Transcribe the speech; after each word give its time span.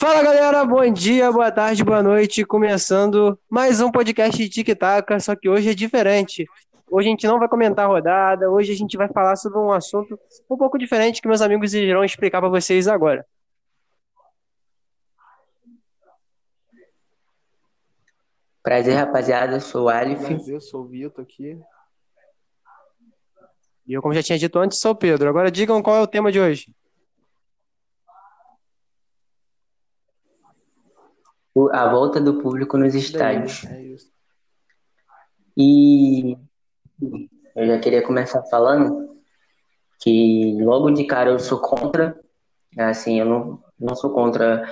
Fala 0.00 0.22
galera, 0.22 0.64
bom 0.64 0.92
dia, 0.92 1.32
boa 1.32 1.50
tarde, 1.50 1.82
boa 1.82 2.00
noite. 2.00 2.44
Começando 2.44 3.36
mais 3.50 3.80
um 3.80 3.90
podcast 3.90 4.38
de 4.38 4.48
Tic 4.48 4.78
Tac, 4.78 5.20
só 5.20 5.34
que 5.34 5.48
hoje 5.48 5.70
é 5.70 5.74
diferente. 5.74 6.46
Hoje 6.88 7.08
a 7.08 7.10
gente 7.10 7.26
não 7.26 7.40
vai 7.40 7.48
comentar 7.48 7.84
a 7.84 7.88
rodada, 7.88 8.48
hoje 8.48 8.70
a 8.70 8.76
gente 8.76 8.96
vai 8.96 9.08
falar 9.08 9.34
sobre 9.34 9.58
um 9.58 9.72
assunto 9.72 10.16
um 10.48 10.56
pouco 10.56 10.78
diferente 10.78 11.20
que 11.20 11.26
meus 11.26 11.40
amigos 11.40 11.74
irão 11.74 12.04
explicar 12.04 12.40
para 12.40 12.48
vocês 12.48 12.86
agora. 12.86 13.26
Prazer, 18.62 18.94
rapaziada. 18.94 19.56
Eu 19.56 19.60
sou 19.60 19.86
o 19.86 19.88
Alif. 19.88 20.24
Prazer, 20.24 20.54
eu 20.54 20.60
sou 20.60 20.82
o 20.82 20.86
Vitor 20.86 21.24
aqui. 21.24 21.60
E 23.84 23.94
eu, 23.94 24.00
como 24.00 24.14
já 24.14 24.22
tinha 24.22 24.38
dito 24.38 24.60
antes, 24.60 24.78
sou 24.78 24.92
o 24.92 24.96
Pedro. 24.96 25.28
Agora 25.28 25.50
digam 25.50 25.82
qual 25.82 25.96
é 25.96 26.00
o 26.02 26.06
tema 26.06 26.30
de 26.30 26.38
hoje. 26.38 26.72
A 31.72 31.88
volta 31.88 32.20
do 32.20 32.40
público 32.40 32.76
nos 32.76 32.94
estádios. 32.94 33.64
É. 33.64 33.88
E 35.56 36.36
eu 37.56 37.66
já 37.66 37.78
queria 37.80 38.02
começar 38.02 38.42
falando 38.44 39.08
que 40.00 40.56
logo 40.60 40.90
de 40.92 41.04
cara 41.04 41.30
eu 41.30 41.38
sou 41.40 41.58
contra. 41.58 42.16
Assim, 42.78 43.18
eu 43.18 43.26
não, 43.26 43.62
não 43.78 43.96
sou 43.96 44.10
contra. 44.10 44.68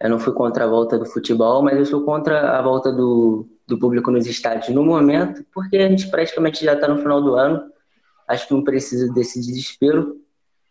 Eu 0.00 0.08
não 0.08 0.18
fui 0.18 0.32
contra 0.32 0.64
a 0.64 0.68
volta 0.68 0.98
do 0.98 1.04
futebol, 1.04 1.62
mas 1.62 1.76
eu 1.76 1.84
sou 1.84 2.04
contra 2.04 2.58
a 2.58 2.62
volta 2.62 2.90
do, 2.90 3.46
do 3.68 3.78
público 3.78 4.10
nos 4.10 4.26
estádios 4.26 4.74
no 4.74 4.84
momento, 4.84 5.44
porque 5.54 5.76
a 5.76 5.88
gente 5.88 6.10
praticamente 6.10 6.64
já 6.64 6.72
está 6.72 6.88
no 6.88 6.98
final 6.98 7.22
do 7.22 7.34
ano. 7.34 7.70
Acho 8.26 8.48
que 8.48 8.54
não 8.54 8.64
precisa 8.64 9.12
desse 9.12 9.38
desespero. 9.38 10.16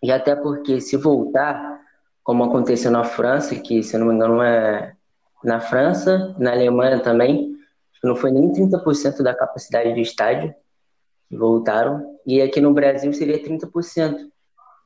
E 0.01 0.11
até 0.11 0.35
porque 0.35 0.81
se 0.81 0.97
voltar, 0.97 1.79
como 2.23 2.43
aconteceu 2.43 2.89
na 2.89 3.03
França, 3.03 3.55
que 3.55 3.83
se 3.83 3.97
não 3.97 4.07
me 4.07 4.15
engano 4.15 4.41
é 4.41 4.95
na 5.43 5.59
França, 5.59 6.35
na 6.37 6.51
Alemanha 6.51 6.99
também, 6.99 7.55
acho 7.91 8.01
que 8.01 8.07
não 8.07 8.15
foi 8.15 8.31
nem 8.31 8.51
30% 8.51 9.23
da 9.23 9.33
capacidade 9.33 9.93
do 9.93 9.99
estádio 9.99 10.53
que 11.29 11.37
voltaram. 11.37 12.17
E 12.25 12.41
aqui 12.41 12.61
no 12.61 12.73
Brasil 12.73 13.11
seria 13.13 13.41
30%. 13.41 14.29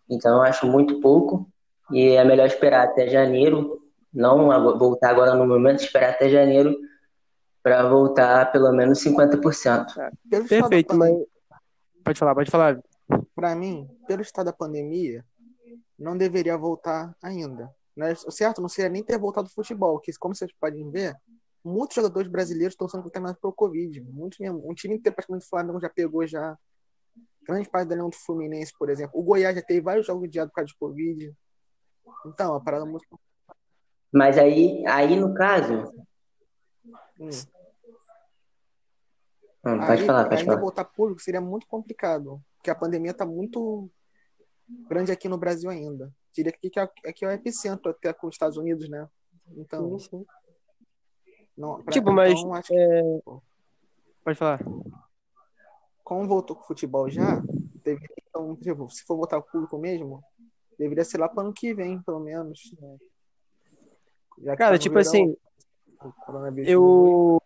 Então 0.10 0.38
eu 0.38 0.42
acho 0.44 0.66
muito 0.68 1.00
pouco. 1.02 1.48
E 1.92 2.10
é 2.10 2.24
melhor 2.24 2.48
esperar 2.48 2.86
até 2.86 3.08
janeiro, 3.08 3.82
não 4.14 4.48
voltar 4.78 5.10
agora 5.10 5.36
no 5.36 5.46
momento, 5.46 5.84
esperar 5.84 6.12
até 6.12 6.30
janeiro 6.30 6.76
para 7.62 7.88
voltar 7.88 8.52
pelo 8.52 8.72
menos 8.72 9.04
50%. 9.04 9.42
Pelo 10.30 10.44
estado 10.44 10.48
Perfeito, 10.48 10.96
mas. 10.96 11.14
Pode 12.04 12.20
falar, 12.20 12.36
pode 12.36 12.52
falar. 12.52 12.80
Pra 13.36 13.56
mim, 13.56 13.88
pelo 14.08 14.22
estado 14.22 14.46
da 14.46 14.54
pandemia, 14.54 15.26
não 15.98 16.18
deveria 16.18 16.58
voltar 16.58 17.16
ainda. 17.22 17.70
Né? 17.96 18.14
O 18.26 18.32
certo 18.32 18.62
não 18.62 18.70
seria 18.70 18.90
nem 18.90 19.04
ter 19.04 19.18
voltado 19.18 19.48
ao 19.48 19.54
futebol, 19.54 20.00
que 20.00 20.12
como 20.20 20.36
vocês 20.36 20.52
podem 20.60 20.90
ver, 20.92 21.16
muitos 21.64 21.96
jogadores 21.96 22.30
brasileiros 22.30 22.74
estão 22.74 22.88
sendo 22.88 23.04
contaminados 23.04 23.40
pelo 23.40 23.54
Covid. 23.54 24.02
Muitos 24.02 24.40
mesmo. 24.40 24.70
Um 24.70 24.74
time 24.74 24.96
inteiro, 24.96 25.16
praticamente, 25.16 25.46
do 25.46 25.50
Flamengo 25.50 25.80
já 25.80 25.90
pegou 25.90 26.26
já. 26.28 26.58
Grande 27.44 27.70
parte 27.70 27.88
da 27.90 27.96
Leão 27.96 28.10
do 28.10 28.16
Fluminense, 28.16 28.74
por 28.78 28.90
exemplo. 28.90 29.20
O 29.20 29.24
Goiás 29.24 29.56
já 29.56 29.62
teve 29.62 29.82
vários 29.82 30.06
jogos 30.06 30.26
adiados 30.28 30.52
por 30.52 30.56
causa 30.56 30.68
de 30.68 30.78
Covid. 30.78 31.34
Então, 32.26 32.48
é 32.48 32.50
uma 32.52 32.64
parada 32.64 32.86
muito. 32.86 33.06
Mas 34.12 34.38
aí, 34.38 34.84
aí 34.88 35.16
no 35.16 35.34
caso, 35.34 35.94
Hum. 37.20 37.30
Hum, 39.66 39.80
pode 39.80 40.02
Aí, 40.02 40.06
falar, 40.06 40.24
pode 40.26 40.36
ainda 40.42 40.52
falar. 40.52 40.62
voltar 40.62 40.86
público 40.86 41.22
seria 41.22 41.42
muito 41.42 41.66
complicado, 41.66 42.40
porque 42.58 42.70
a 42.70 42.76
pandemia 42.76 43.12
está 43.12 43.26
muito 43.26 43.90
grande 44.88 45.12
aqui 45.12 45.28
no 45.28 45.38
Brasil 45.38 45.70
ainda. 45.70 46.14
Diria 46.36 46.52
que 46.52 46.68
aqui 46.68 46.80
é, 46.80 47.10
aqui 47.10 47.24
é 47.26 47.28
o 47.30 47.32
epicentro 47.32 47.90
até 47.92 48.12
com 48.12 48.28
os 48.28 48.36
Estados 48.36 48.58
Unidos, 48.58 48.90
né? 48.90 49.08
Então, 49.56 49.98
não, 51.58 51.82
pra- 51.82 51.94
Tipo, 51.94 52.12
mas, 52.12 52.38
então, 52.38 52.54
acho 52.54 52.68
que 52.68 53.22
Pode 54.24 54.38
falar. 54.38 54.60
como 56.04 56.28
voltou 56.28 56.56
com 56.56 56.64
o 56.64 56.68
futebol 56.68 57.10
já, 57.10 57.42
deveria, 57.84 58.16
então, 58.28 58.56
tipo, 58.58 58.90
se 58.90 59.04
for 59.06 59.16
voltar 59.16 59.38
ao 59.38 59.44
público 59.44 59.78
mesmo, 59.78 60.22
deveria 60.78 61.06
ser 61.06 61.20
lá 61.20 61.30
para 61.30 61.44
ano 61.44 61.54
que 61.54 61.74
vem, 61.74 62.02
pelo 62.02 62.20
menos. 62.20 62.60
né? 62.80 62.98
Cara, 64.58 64.76
tá 64.76 64.80
tipo 64.80 64.96
verão, 64.96 65.10
assim, 65.10 65.38
o 66.02 66.62
eu, 66.66 67.42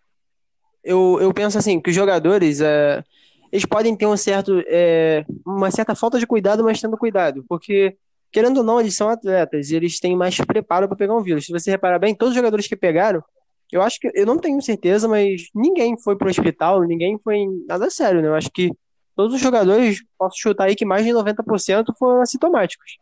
eu, 0.84 1.19
eu 1.22 1.34
penso 1.34 1.58
assim, 1.58 1.80
que 1.80 1.90
os 1.92 1.96
jogadores, 1.96 2.59
é, 2.62 3.03
eles 3.52 3.66
podem 3.66 3.96
ter 3.96 4.06
um 4.08 4.18
certo, 4.18 4.63
é, 4.66 5.25
uma 5.46 5.69
certa 5.69 5.94
falta 5.96 6.18
de 6.18 6.25
cuidado, 6.25 6.63
mas 6.63 6.81
tendo 6.81 6.97
cuidado, 6.97 7.46
porque, 7.47 7.97
querendo 8.31 8.57
ou 8.57 8.63
não, 8.63 8.79
eles 8.79 8.95
são 8.95 9.09
atletas 9.09 9.69
e 9.69 9.75
eles 9.75 10.00
têm 10.00 10.16
mais 10.16 10.38
preparo 10.38 10.88
para 10.88 10.97
pegar 10.97 11.16
um 11.16 11.23
vírus. 11.23 11.45
Se 11.45 11.51
você 11.51 11.72
reparar 11.72 12.00
bem, 12.00 12.16
todos 12.16 12.31
os 12.31 12.35
jogadores 12.35 12.67
que 12.67 12.75
pegaram, 12.75 13.23
eu 13.72 13.81
acho 13.81 14.00
que, 14.00 14.12
eu 14.13 14.25
não 14.25 14.38
tenho 14.38 14.62
certeza, 14.62 15.07
mas 15.07 15.50
ninguém 15.53 15.97
foi 15.97 16.16
pro 16.16 16.29
hospital, 16.29 16.81
ninguém 16.84 17.19
foi 17.23 17.38
em 17.38 17.66
nada 17.68 17.89
sério, 17.89 18.22
né? 18.22 18.28
Eu 18.28 18.35
acho 18.35 18.50
que 18.51 18.72
todos 19.16 19.35
os 19.35 19.41
jogadores, 19.41 20.01
posso 20.18 20.38
chutar 20.39 20.66
aí 20.66 20.75
que 20.75 20.85
mais 20.85 21.06
de 21.06 21.12
90% 21.12 21.94
foram 21.97 22.22
assintomáticos, 22.22 22.97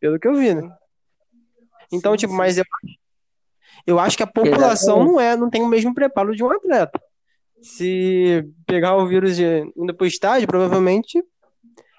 pelo 0.00 0.18
que 0.18 0.28
eu 0.28 0.34
vi, 0.34 0.54
né? 0.54 0.70
Então, 1.92 2.12
Sim, 2.12 2.18
tipo, 2.18 2.32
sim. 2.32 2.38
mas 2.38 2.58
eu, 2.58 2.64
eu 3.86 3.98
acho 3.98 4.16
que 4.16 4.22
a 4.22 4.26
população 4.26 4.96
Exatamente. 4.96 5.12
não 5.12 5.20
é, 5.20 5.36
não 5.36 5.48
tem 5.48 5.62
o 5.62 5.68
mesmo 5.68 5.94
preparo 5.94 6.34
de 6.34 6.44
um 6.44 6.50
atleta. 6.50 7.00
Se 7.62 8.44
pegar 8.66 8.96
o 8.96 9.06
vírus 9.06 9.38
indo 9.38 9.94
pro 9.94 10.06
estádio, 10.06 10.46
provavelmente 10.46 11.22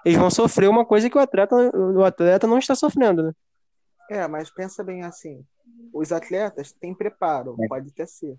eles 0.09 0.19
vão 0.19 0.29
sofrer 0.29 0.69
uma 0.69 0.85
coisa 0.85 1.09
que 1.09 1.17
o 1.17 1.21
atleta, 1.21 1.55
o 1.55 2.03
atleta 2.03 2.47
não 2.47 2.57
está 2.57 2.75
sofrendo, 2.75 3.23
né? 3.23 3.33
É, 4.09 4.27
mas 4.27 4.49
pensa 4.49 4.83
bem 4.83 5.03
assim. 5.03 5.45
Os 5.93 6.11
atletas 6.11 6.71
têm 6.73 6.93
preparo, 6.93 7.55
É. 7.59 7.67
pode 7.67 7.89
até 7.89 8.05
ser. 8.05 8.35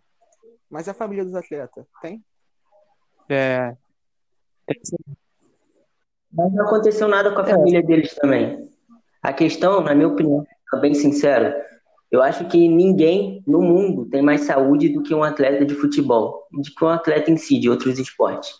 Mas 0.68 0.88
a 0.88 0.94
família 0.94 1.24
dos 1.24 1.34
atletas 1.34 1.86
tem? 2.02 2.24
É, 3.28 3.76
Mas 6.32 6.52
não 6.52 6.64
aconteceu 6.66 7.08
nada 7.08 7.32
com 7.32 7.40
a 7.40 7.46
família 7.46 7.82
deles 7.82 8.14
também. 8.14 8.68
A 9.22 9.32
questão, 9.32 9.80
na 9.80 9.94
minha 9.94 10.08
opinião, 10.08 10.44
sendo 10.68 10.80
bem 10.80 10.94
sincero, 10.94 11.54
eu 12.10 12.22
acho 12.22 12.48
que 12.48 12.68
ninguém 12.68 13.42
no 13.46 13.60
mundo 13.62 14.06
tem 14.06 14.22
mais 14.22 14.42
saúde 14.42 14.88
do 14.88 15.02
que 15.02 15.14
um 15.14 15.22
atleta 15.22 15.64
de 15.64 15.74
futebol, 15.74 16.46
do 16.50 16.62
que 16.62 16.84
um 16.84 16.88
atleta 16.88 17.30
em 17.30 17.36
si, 17.36 17.58
de 17.58 17.70
outros 17.70 17.98
esportes. 17.98 18.50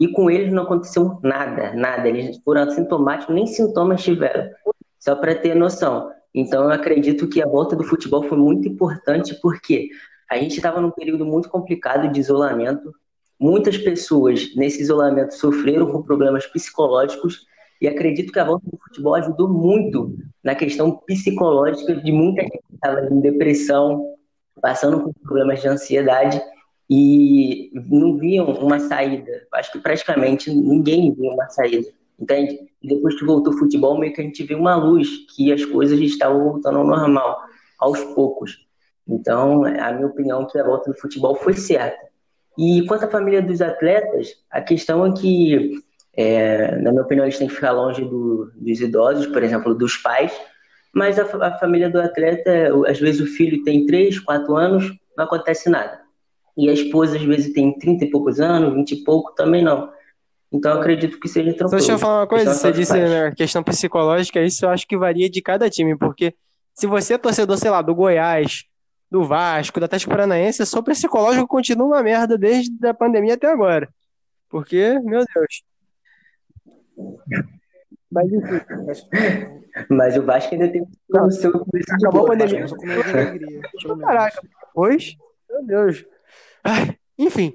E 0.00 0.08
com 0.08 0.30
eles 0.30 0.52
não 0.52 0.62
aconteceu 0.62 1.18
nada, 1.22 1.72
nada. 1.74 2.08
Eles 2.08 2.38
foram 2.44 2.62
assintomáticos, 2.62 3.34
nem 3.34 3.46
sintomas 3.46 4.02
tiveram. 4.02 4.50
Só 4.98 5.16
para 5.16 5.34
ter 5.34 5.54
noção. 5.54 6.10
Então 6.34 6.64
eu 6.64 6.70
acredito 6.70 7.28
que 7.28 7.42
a 7.42 7.46
volta 7.46 7.74
do 7.74 7.84
futebol 7.84 8.22
foi 8.22 8.38
muito 8.38 8.68
importante 8.68 9.34
porque 9.40 9.88
a 10.30 10.36
gente 10.36 10.56
estava 10.56 10.80
num 10.80 10.90
período 10.90 11.24
muito 11.24 11.48
complicado 11.48 12.10
de 12.12 12.20
isolamento. 12.20 12.92
Muitas 13.40 13.78
pessoas 13.78 14.54
nesse 14.54 14.82
isolamento 14.82 15.34
sofreram 15.34 15.90
com 15.90 16.02
problemas 16.02 16.46
psicológicos 16.46 17.46
e 17.80 17.88
acredito 17.88 18.32
que 18.32 18.38
a 18.38 18.44
volta 18.44 18.68
do 18.70 18.78
futebol 18.78 19.14
ajudou 19.14 19.48
muito 19.48 20.16
na 20.42 20.54
questão 20.54 20.96
psicológica 21.06 21.94
de 21.94 22.12
muita 22.12 22.42
gente 22.42 22.58
que 22.68 22.74
estava 22.74 23.06
em 23.06 23.20
depressão, 23.20 24.14
passando 24.60 25.00
por 25.00 25.14
problemas 25.22 25.60
de 25.60 25.68
ansiedade 25.68 26.40
e 26.88 27.70
não 27.74 28.16
viam 28.16 28.46
uma 28.46 28.78
saída. 28.80 29.46
Acho 29.52 29.72
que 29.72 29.78
praticamente 29.78 30.50
ninguém 30.52 31.12
via 31.12 31.32
uma 31.32 31.48
saída, 31.50 31.88
entende? 32.18 32.58
Depois 32.82 33.18
que 33.18 33.24
voltou 33.24 33.52
o 33.52 33.58
futebol, 33.58 33.98
meio 33.98 34.12
que 34.12 34.20
a 34.20 34.24
gente 34.24 34.42
viu 34.44 34.58
uma 34.58 34.76
luz, 34.76 35.08
que 35.34 35.52
as 35.52 35.64
coisas 35.64 35.98
estavam 36.00 36.44
voltando 36.52 36.78
ao 36.78 36.86
normal, 36.86 37.40
aos 37.78 38.00
poucos. 38.14 38.66
Então, 39.06 39.64
a 39.64 39.92
minha 39.92 40.06
opinião 40.06 40.42
é 40.42 40.46
que 40.46 40.58
a 40.58 40.64
volta 40.64 40.90
do 40.90 40.98
futebol 40.98 41.34
foi 41.34 41.54
certa. 41.54 42.08
E 42.56 42.84
quanto 42.86 43.04
à 43.04 43.08
família 43.08 43.40
dos 43.40 43.60
atletas, 43.60 44.34
a 44.50 44.60
questão 44.60 45.06
é 45.06 45.12
que, 45.12 45.80
é, 46.16 46.76
na 46.76 46.90
minha 46.90 47.02
opinião, 47.02 47.24
eles 47.24 47.38
têm 47.38 47.48
que 47.48 47.54
ficar 47.54 47.72
longe 47.72 48.04
do- 48.04 48.50
dos 48.56 48.80
idosos, 48.80 49.26
por 49.26 49.42
exemplo, 49.42 49.74
dos 49.74 49.96
pais, 49.96 50.32
mas 50.92 51.18
a, 51.18 51.22
a 51.22 51.58
família 51.58 51.88
do 51.88 52.00
atleta, 52.00 52.50
às 52.88 52.98
vezes 52.98 53.20
o 53.20 53.26
filho 53.26 53.62
tem 53.62 53.86
3, 53.86 54.18
4 54.18 54.56
anos, 54.56 54.92
não 55.16 55.24
acontece 55.24 55.70
nada. 55.70 56.00
E 56.58 56.68
a 56.68 56.72
esposa, 56.72 57.16
às 57.16 57.22
vezes, 57.22 57.52
tem 57.52 57.78
30 57.78 58.06
e 58.06 58.10
poucos 58.10 58.40
anos, 58.40 58.74
20 58.74 58.90
e 58.90 59.04
pouco, 59.04 59.32
também 59.32 59.62
não. 59.62 59.92
Então, 60.52 60.72
eu 60.72 60.80
acredito 60.80 61.20
que 61.20 61.28
seja 61.28 61.52
Só 61.52 61.56
tranquilo. 61.56 61.78
deixa 61.78 61.92
eu 61.92 61.98
falar 62.00 62.20
uma 62.20 62.26
coisa, 62.26 62.52
você 62.52 62.60
só 62.60 62.70
disse, 62.70 62.94
né, 62.94 63.32
questão 63.36 63.62
psicológica, 63.62 64.42
isso 64.42 64.64
eu 64.64 64.70
acho 64.70 64.84
que 64.84 64.96
varia 64.96 65.30
de 65.30 65.40
cada 65.40 65.70
time, 65.70 65.96
porque 65.96 66.34
se 66.74 66.88
você 66.88 67.14
é 67.14 67.18
torcedor, 67.18 67.56
sei 67.58 67.70
lá, 67.70 67.80
do 67.80 67.94
Goiás, 67.94 68.64
do 69.08 69.22
Vasco, 69.22 69.78
do 69.78 69.84
Atlético 69.84 70.10
Paranaense, 70.10 70.66
seu 70.66 70.82
psicológico 70.82 71.46
continua 71.46 71.86
uma 71.86 72.02
merda 72.02 72.36
desde 72.36 72.84
a 72.84 72.92
pandemia 72.92 73.34
até 73.34 73.46
agora. 73.46 73.88
Porque, 74.48 74.98
meu 75.04 75.24
Deus. 75.32 75.62
Mas 78.10 78.32
enfim, 78.32 78.60
Mas, 79.90 80.16
o 80.16 80.22
Vasco 80.22 80.54
ainda 80.54 80.68
tem 80.68 80.82
o 80.82 81.30
seu 81.30 81.52
acabou 82.00 82.24
a 82.24 82.26
pandemia. 82.28 82.66
Caraca, 84.00 84.40
depois, 84.42 85.14
meu 85.48 85.64
Deus. 85.64 86.04
Enfim, 87.18 87.54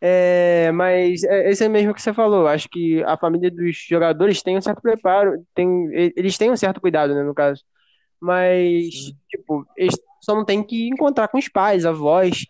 É, 0.00 0.72
mas 0.72 1.24
é 1.24 1.50
esse 1.50 1.64
é 1.64 1.68
mesmo 1.68 1.94
que 1.94 2.02
você 2.02 2.12
falou. 2.14 2.46
Acho 2.48 2.68
que 2.68 3.02
a 3.04 3.16
família 3.16 3.50
dos 3.50 3.76
jogadores 3.88 4.42
tem 4.42 4.58
um 4.58 4.60
certo 4.62 4.82
preparo, 4.82 5.44
tem, 5.54 5.88
eles 6.16 6.36
têm 6.38 6.50
um 6.50 6.56
certo 6.56 6.80
cuidado, 6.80 7.14
né, 7.14 7.22
no 7.22 7.34
caso. 7.34 7.62
Mas, 8.20 8.94
Sim. 8.94 9.16
tipo, 9.30 9.66
eles 9.76 9.94
só 10.22 10.34
não 10.34 10.44
tem 10.44 10.62
que 10.64 10.88
encontrar 10.88 11.28
com 11.28 11.38
os 11.38 11.48
pais, 11.48 11.84
avós. 11.86 12.46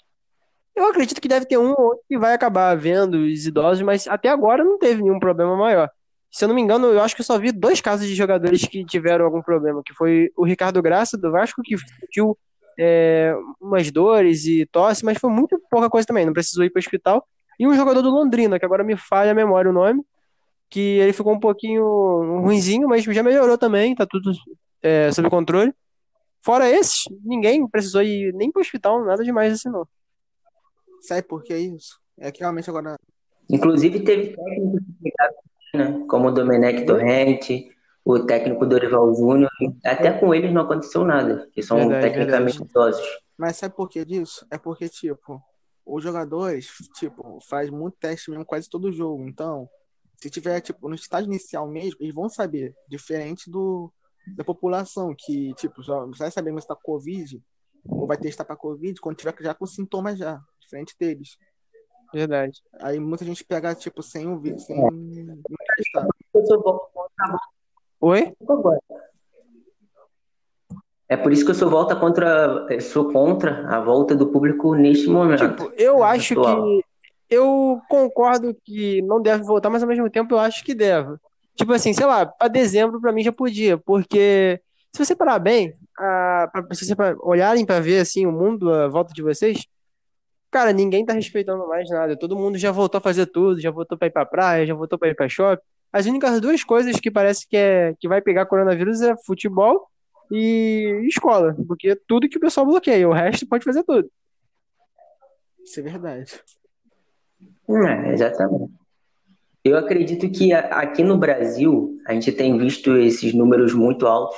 Eu 0.77 0.87
acredito 0.89 1.21
que 1.21 1.29
deve 1.29 1.47
ter 1.47 1.59
um 1.59 1.71
ou 1.73 1.81
outro 1.83 2.05
que 2.09 2.19
vai 2.19 2.35
acabar 2.35 2.77
vendo 2.77 3.17
os 3.19 3.47
idosos, 3.47 3.83
mas 3.83 4.09
até 4.09 4.29
agora 4.29 4.65
não 4.65 4.79
teve 4.79 5.03
nenhum 5.03 5.19
problema 5.21 5.57
maior. 5.57 5.91
Se 6.31 6.45
eu 6.45 6.49
não 6.49 6.55
me 6.55 6.63
engano, 6.63 6.87
eu 6.89 7.03
acho 7.03 7.15
que 7.15 7.21
eu 7.21 7.27
só 7.27 7.39
vi 7.39 7.53
dois 7.53 7.81
casos 7.81 8.07
de 8.07 8.15
jogadores 8.15 8.63
que 8.67 8.85
tiveram 8.85 9.25
algum 9.27 9.43
problema, 9.43 9.83
que 9.85 9.95
foi 9.95 10.31
o 10.37 10.45
Ricardo 10.47 10.81
Graça, 10.83 11.19
do 11.19 11.31
Vasco, 11.31 11.63
que 11.63 11.77
sentiu 11.79 12.39
é, 12.79 13.35
umas 13.61 13.91
dores 13.91 14.45
e 14.45 14.67
tosse, 14.67 15.05
mas 15.05 15.19
foi 15.19 15.31
muito 15.31 15.61
pouca 15.71 15.91
coisa 15.91 16.07
também, 16.07 16.25
não 16.25 16.33
precisou 16.33 16.65
ir 16.65 16.71
para 16.71 16.79
o 16.79 16.83
hospital. 16.83 17.27
E 17.59 17.67
um 17.67 17.75
jogador 17.75 18.03
do 18.03 18.11
Londrina, 18.11 18.59
que 18.59 18.65
agora 18.65 18.83
me 18.83 18.97
falha 18.97 19.33
a 19.33 19.35
memória 19.35 19.71
o 19.71 19.75
nome, 19.75 20.03
que 20.69 20.99
ele 20.99 21.13
ficou 21.13 21.33
um 21.33 21.41
pouquinho 21.41 22.41
ruinzinho, 22.41 22.89
mas 22.89 23.05
já 23.05 23.23
melhorou 23.23 23.59
também, 23.59 23.95
tá 23.95 24.07
tudo 24.07 24.33
é, 24.83 25.13
sob 25.13 25.29
controle. 25.29 25.73
Fora 26.41 26.69
esses, 26.69 27.05
ninguém 27.25 27.67
precisou 27.69 28.03
ir 28.03 28.33
nem 28.35 28.51
para 28.51 28.61
o 28.61 28.63
hospital, 28.63 29.05
nada 29.05 29.23
demais 29.23 29.53
assim 29.53 29.69
não. 29.69 29.87
Sabe 31.01 31.23
por 31.23 31.43
que 31.43 31.57
isso? 31.57 32.01
É 32.19 32.33
que 32.33 32.41
realmente 32.41 32.69
agora. 32.69 32.97
Inclusive 33.51 34.01
teve 34.01 34.37
técnicos 34.37 34.83
né? 35.75 36.05
como 36.09 36.29
o 36.29 36.31
Domenech 36.31 36.85
Torrente, 36.85 37.72
o 38.05 38.19
técnico 38.21 38.67
Dorival 38.67 39.15
Júnior, 39.15 39.51
até 39.85 40.13
com 40.19 40.35
eles 40.35 40.53
não 40.53 40.63
aconteceu 40.63 41.05
nada, 41.05 41.49
que 41.53 41.63
são 41.63 41.77
verdade, 41.79 42.03
tecnicamente 42.07 42.59
verdade. 42.59 42.71
idosos. 42.71 43.19
Mas 43.37 43.57
sabe 43.57 43.75
por 43.75 43.89
que 43.89 44.05
disso? 44.05 44.47
É 44.51 44.59
porque, 44.59 44.89
tipo, 44.89 45.41
os 45.87 46.03
jogadores, 46.03 46.69
tipo, 46.99 47.39
faz 47.49 47.71
muito 47.71 47.97
teste 47.99 48.31
mesmo 48.31 48.45
quase 48.45 48.69
todo 48.69 48.93
jogo. 48.93 49.27
Então, 49.29 49.69
se 50.17 50.31
tiver, 50.31 50.61
tipo, 50.61 50.89
no 50.89 50.95
estágio 50.95 51.29
inicial 51.29 51.69
mesmo, 51.69 51.99
eles 52.01 52.15
vão 52.15 52.29
saber, 52.29 52.75
diferente 52.89 53.51
do 53.51 53.93
da 54.37 54.45
população, 54.45 55.13
que, 55.19 55.53
tipo, 55.55 55.83
só 55.83 56.07
vai 56.17 56.31
saber 56.31 56.61
se 56.61 56.69
tá 56.69 56.77
Covid, 56.77 57.43
ou 57.85 58.07
vai 58.07 58.17
testar 58.17 58.45
pra 58.45 58.55
Covid 58.55 59.01
quando 59.01 59.17
tiver 59.17 59.35
já 59.41 59.53
com 59.53 59.67
sintomas 59.67 60.17
já, 60.17 60.41
diferente 60.61 60.95
deles. 60.99 61.37
Verdade. 62.15 62.63
Aí 62.81 63.01
muita 63.01 63.25
gente 63.25 63.45
pega, 63.45 63.75
tipo, 63.75 64.01
sem 64.01 64.29
ouvir, 64.29 64.59
sem 64.61 64.77
é. 64.79 64.89
testar. 65.77 66.07
Oi? 68.03 68.33
É 71.09 71.17
por 71.17 71.33
isso 71.33 71.45
que 71.45 71.53
eu 71.53 71.55
sou 71.55 71.71
volta 71.71 71.95
contra, 71.95 72.67
sou 72.81 73.13
contra 73.13 73.65
a 73.69 73.81
volta 73.81 74.17
do 74.17 74.27
público 74.27 74.75
neste 74.75 75.09
momento. 75.09 75.49
Tipo, 75.49 75.73
eu 75.77 76.03
acho 76.03 76.33
atual. 76.33 76.65
que 76.65 76.85
eu 77.31 77.81
concordo 77.89 78.57
que 78.65 79.01
não 79.03 79.23
deve 79.23 79.45
voltar, 79.45 79.71
mas 79.71 79.85
ao 79.85 79.89
mesmo 79.89 80.11
tempo 80.11 80.35
eu 80.35 80.41
acho 80.41 80.65
que 80.65 80.75
deve. 80.75 81.15
Tipo 81.55 81.73
assim, 81.75 81.93
sei 81.93 82.05
lá, 82.05 82.27
para 82.27 82.49
dezembro 82.49 83.01
para 83.01 83.13
mim 83.13 83.23
já 83.23 83.31
podia, 83.31 83.79
porque 83.79 84.61
se 84.93 85.05
você 85.05 85.15
parar 85.15 85.39
bem, 85.39 85.73
a, 85.97 86.49
pra, 86.51 86.75
se 86.75 86.85
você 86.85 86.95
olharem 87.21 87.65
para 87.65 87.79
ver 87.79 88.01
assim 88.01 88.27
o 88.27 88.33
mundo 88.33 88.73
à 88.73 88.89
volta 88.89 89.15
de 89.15 89.23
vocês, 89.23 89.65
cara, 90.51 90.73
ninguém 90.73 91.07
tá 91.07 91.13
respeitando 91.13 91.69
mais 91.69 91.89
nada. 91.89 92.19
Todo 92.19 92.37
mundo 92.37 92.59
já 92.59 92.73
voltou 92.73 92.99
a 92.99 93.03
fazer 93.03 93.27
tudo, 93.27 93.61
já 93.61 93.71
voltou 93.71 93.97
para 93.97 94.09
ir 94.09 94.11
para 94.11 94.27
praia, 94.27 94.67
já 94.67 94.75
voltou 94.75 94.99
para 94.99 95.09
ir 95.09 95.15
para 95.15 95.29
shopping. 95.29 95.63
As 95.93 96.07
únicas 96.07 96.41
duas 96.41 96.65
coisas 96.65 96.99
que 96.99 97.11
parece 97.11 97.47
que 97.47 97.57
é 97.57 97.95
que 98.01 98.09
vai 98.09 98.23
pegar 98.23 98.47
coronavírus 98.47 99.03
é 99.03 99.15
futebol 99.27 99.89
e 100.31 101.05
escola, 101.07 101.55
porque 101.67 101.95
tudo 102.09 102.29
que 102.29 102.39
o 102.39 102.41
pessoal 102.41 102.65
bloqueia, 102.65 103.09
o 103.09 103.13
resto 103.13 103.47
pode 103.47 103.65
fazer 103.65 103.83
tudo. 103.85 104.11
Isso 105.63 105.81
é 105.81 105.83
verdade. 105.83 106.41
É, 107.69 108.13
exatamente. 108.13 108.73
Eu 109.65 109.77
acredito 109.77 110.29
que 110.31 110.53
aqui 110.53 111.05
no 111.05 111.17
Brasil 111.17 112.01
a 112.07 112.15
gente 112.15 112.33
tem 112.33 112.59
visto 112.59 112.97
esses 112.97 113.33
números 113.33 113.73
muito 113.75 114.07
altos, 114.07 114.37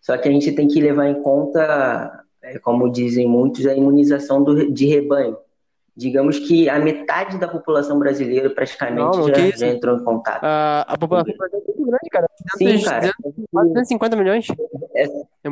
só 0.00 0.16
que 0.16 0.28
a 0.28 0.32
gente 0.32 0.52
tem 0.52 0.68
que 0.68 0.80
levar 0.80 1.08
em 1.08 1.22
conta, 1.22 2.24
é, 2.42 2.58
como 2.58 2.92
dizem 2.92 3.26
muitos, 3.26 3.66
a 3.66 3.74
imunização 3.74 4.44
do, 4.44 4.70
de 4.70 4.86
rebanho. 4.86 5.36
Digamos 5.94 6.38
que 6.38 6.68
a 6.68 6.78
metade 6.78 7.38
da 7.38 7.46
população 7.46 7.98
brasileira 7.98 8.48
praticamente 8.48 9.18
Não, 9.18 9.28
já, 9.28 9.50
já, 9.50 9.66
entrou 9.66 9.98
em 9.98 10.04
contato. 10.04 10.42
A, 10.42 10.86
a 10.88 10.96
população 10.96 11.34
brasileira 11.36 11.64
é 11.64 11.76
muito 11.76 11.90
grande, 11.90 12.10
cara. 12.10 12.28
Sim, 12.56 12.82
cara. 12.82 13.12
250 13.52 14.16
milhões. 14.16 14.46
É, 14.94 15.04
é 15.04 15.50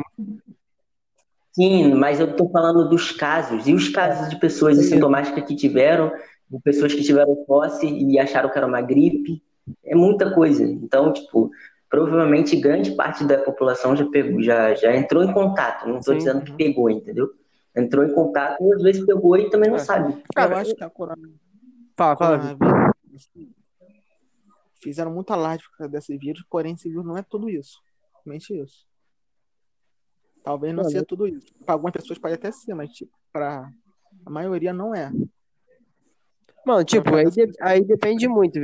Sim, 1.53 1.93
mas 1.93 2.19
eu 2.19 2.31
estou 2.31 2.49
falando 2.49 2.89
dos 2.89 3.11
casos. 3.11 3.67
E 3.67 3.73
os 3.73 3.89
casos 3.89 4.29
de 4.29 4.39
pessoas 4.39 4.79
assintomáticas 4.79 5.43
que 5.45 5.55
tiveram 5.55 6.11
de 6.49 6.59
pessoas 6.59 6.93
que 6.93 7.03
tiveram 7.03 7.35
posse 7.45 7.87
e 7.87 8.19
acharam 8.19 8.49
que 8.49 8.57
era 8.57 8.67
uma 8.67 8.81
gripe. 8.81 9.43
É 9.85 9.95
muita 9.95 10.33
coisa. 10.33 10.63
Então, 10.63 11.13
tipo, 11.13 11.51
provavelmente 11.89 12.55
grande 12.55 12.91
parte 12.91 13.23
da 13.23 13.37
população 13.37 13.95
já 13.95 14.05
pegou, 14.05 14.41
já, 14.41 14.73
já 14.73 14.95
entrou 14.95 15.23
em 15.23 15.31
contato. 15.31 15.87
Não 15.87 15.99
estou 15.99 16.15
dizendo 16.15 16.41
que 16.41 16.53
pegou, 16.53 16.89
entendeu? 16.89 17.29
Entrou 17.75 18.05
em 18.05 18.13
contato 18.13 18.61
e 18.63 18.73
às 18.73 18.81
vezes 18.81 19.05
pegou 19.05 19.37
e 19.37 19.49
também 19.49 19.69
não 19.69 19.77
é. 19.77 19.79
sabe. 19.79 20.21
Cara, 20.35 20.53
eu 20.53 20.57
acho 20.57 20.75
que 20.75 20.83
a 20.83 20.89
corona. 20.89 21.29
Fala, 21.95 22.17
fala. 22.17 22.57
Fizeram 24.81 25.13
muita 25.13 25.35
live 25.35 25.63
desse 25.89 26.17
vírus, 26.17 26.43
porém 26.49 26.73
esse 26.73 26.89
vírus 26.89 27.05
não 27.05 27.17
é 27.17 27.21
tudo 27.21 27.49
isso. 27.49 27.79
Realmente 28.25 28.59
isso. 28.59 28.85
Talvez 30.43 30.73
não 30.73 30.83
seja 30.83 31.05
tudo 31.05 31.27
isso. 31.27 31.53
Para 31.65 31.75
algumas 31.75 31.93
pessoas 31.93 32.17
pode 32.17 32.33
até 32.33 32.51
ser, 32.51 32.73
mas 32.73 32.89
tipo, 32.89 33.11
para 33.31 33.69
a 34.25 34.29
maioria 34.29 34.73
não 34.73 34.93
é. 34.93 35.11
Mano, 36.65 36.83
tipo, 36.83 37.15
aí, 37.15 37.29
de, 37.29 37.51
aí 37.59 37.83
depende 37.83 38.27
muito. 38.27 38.59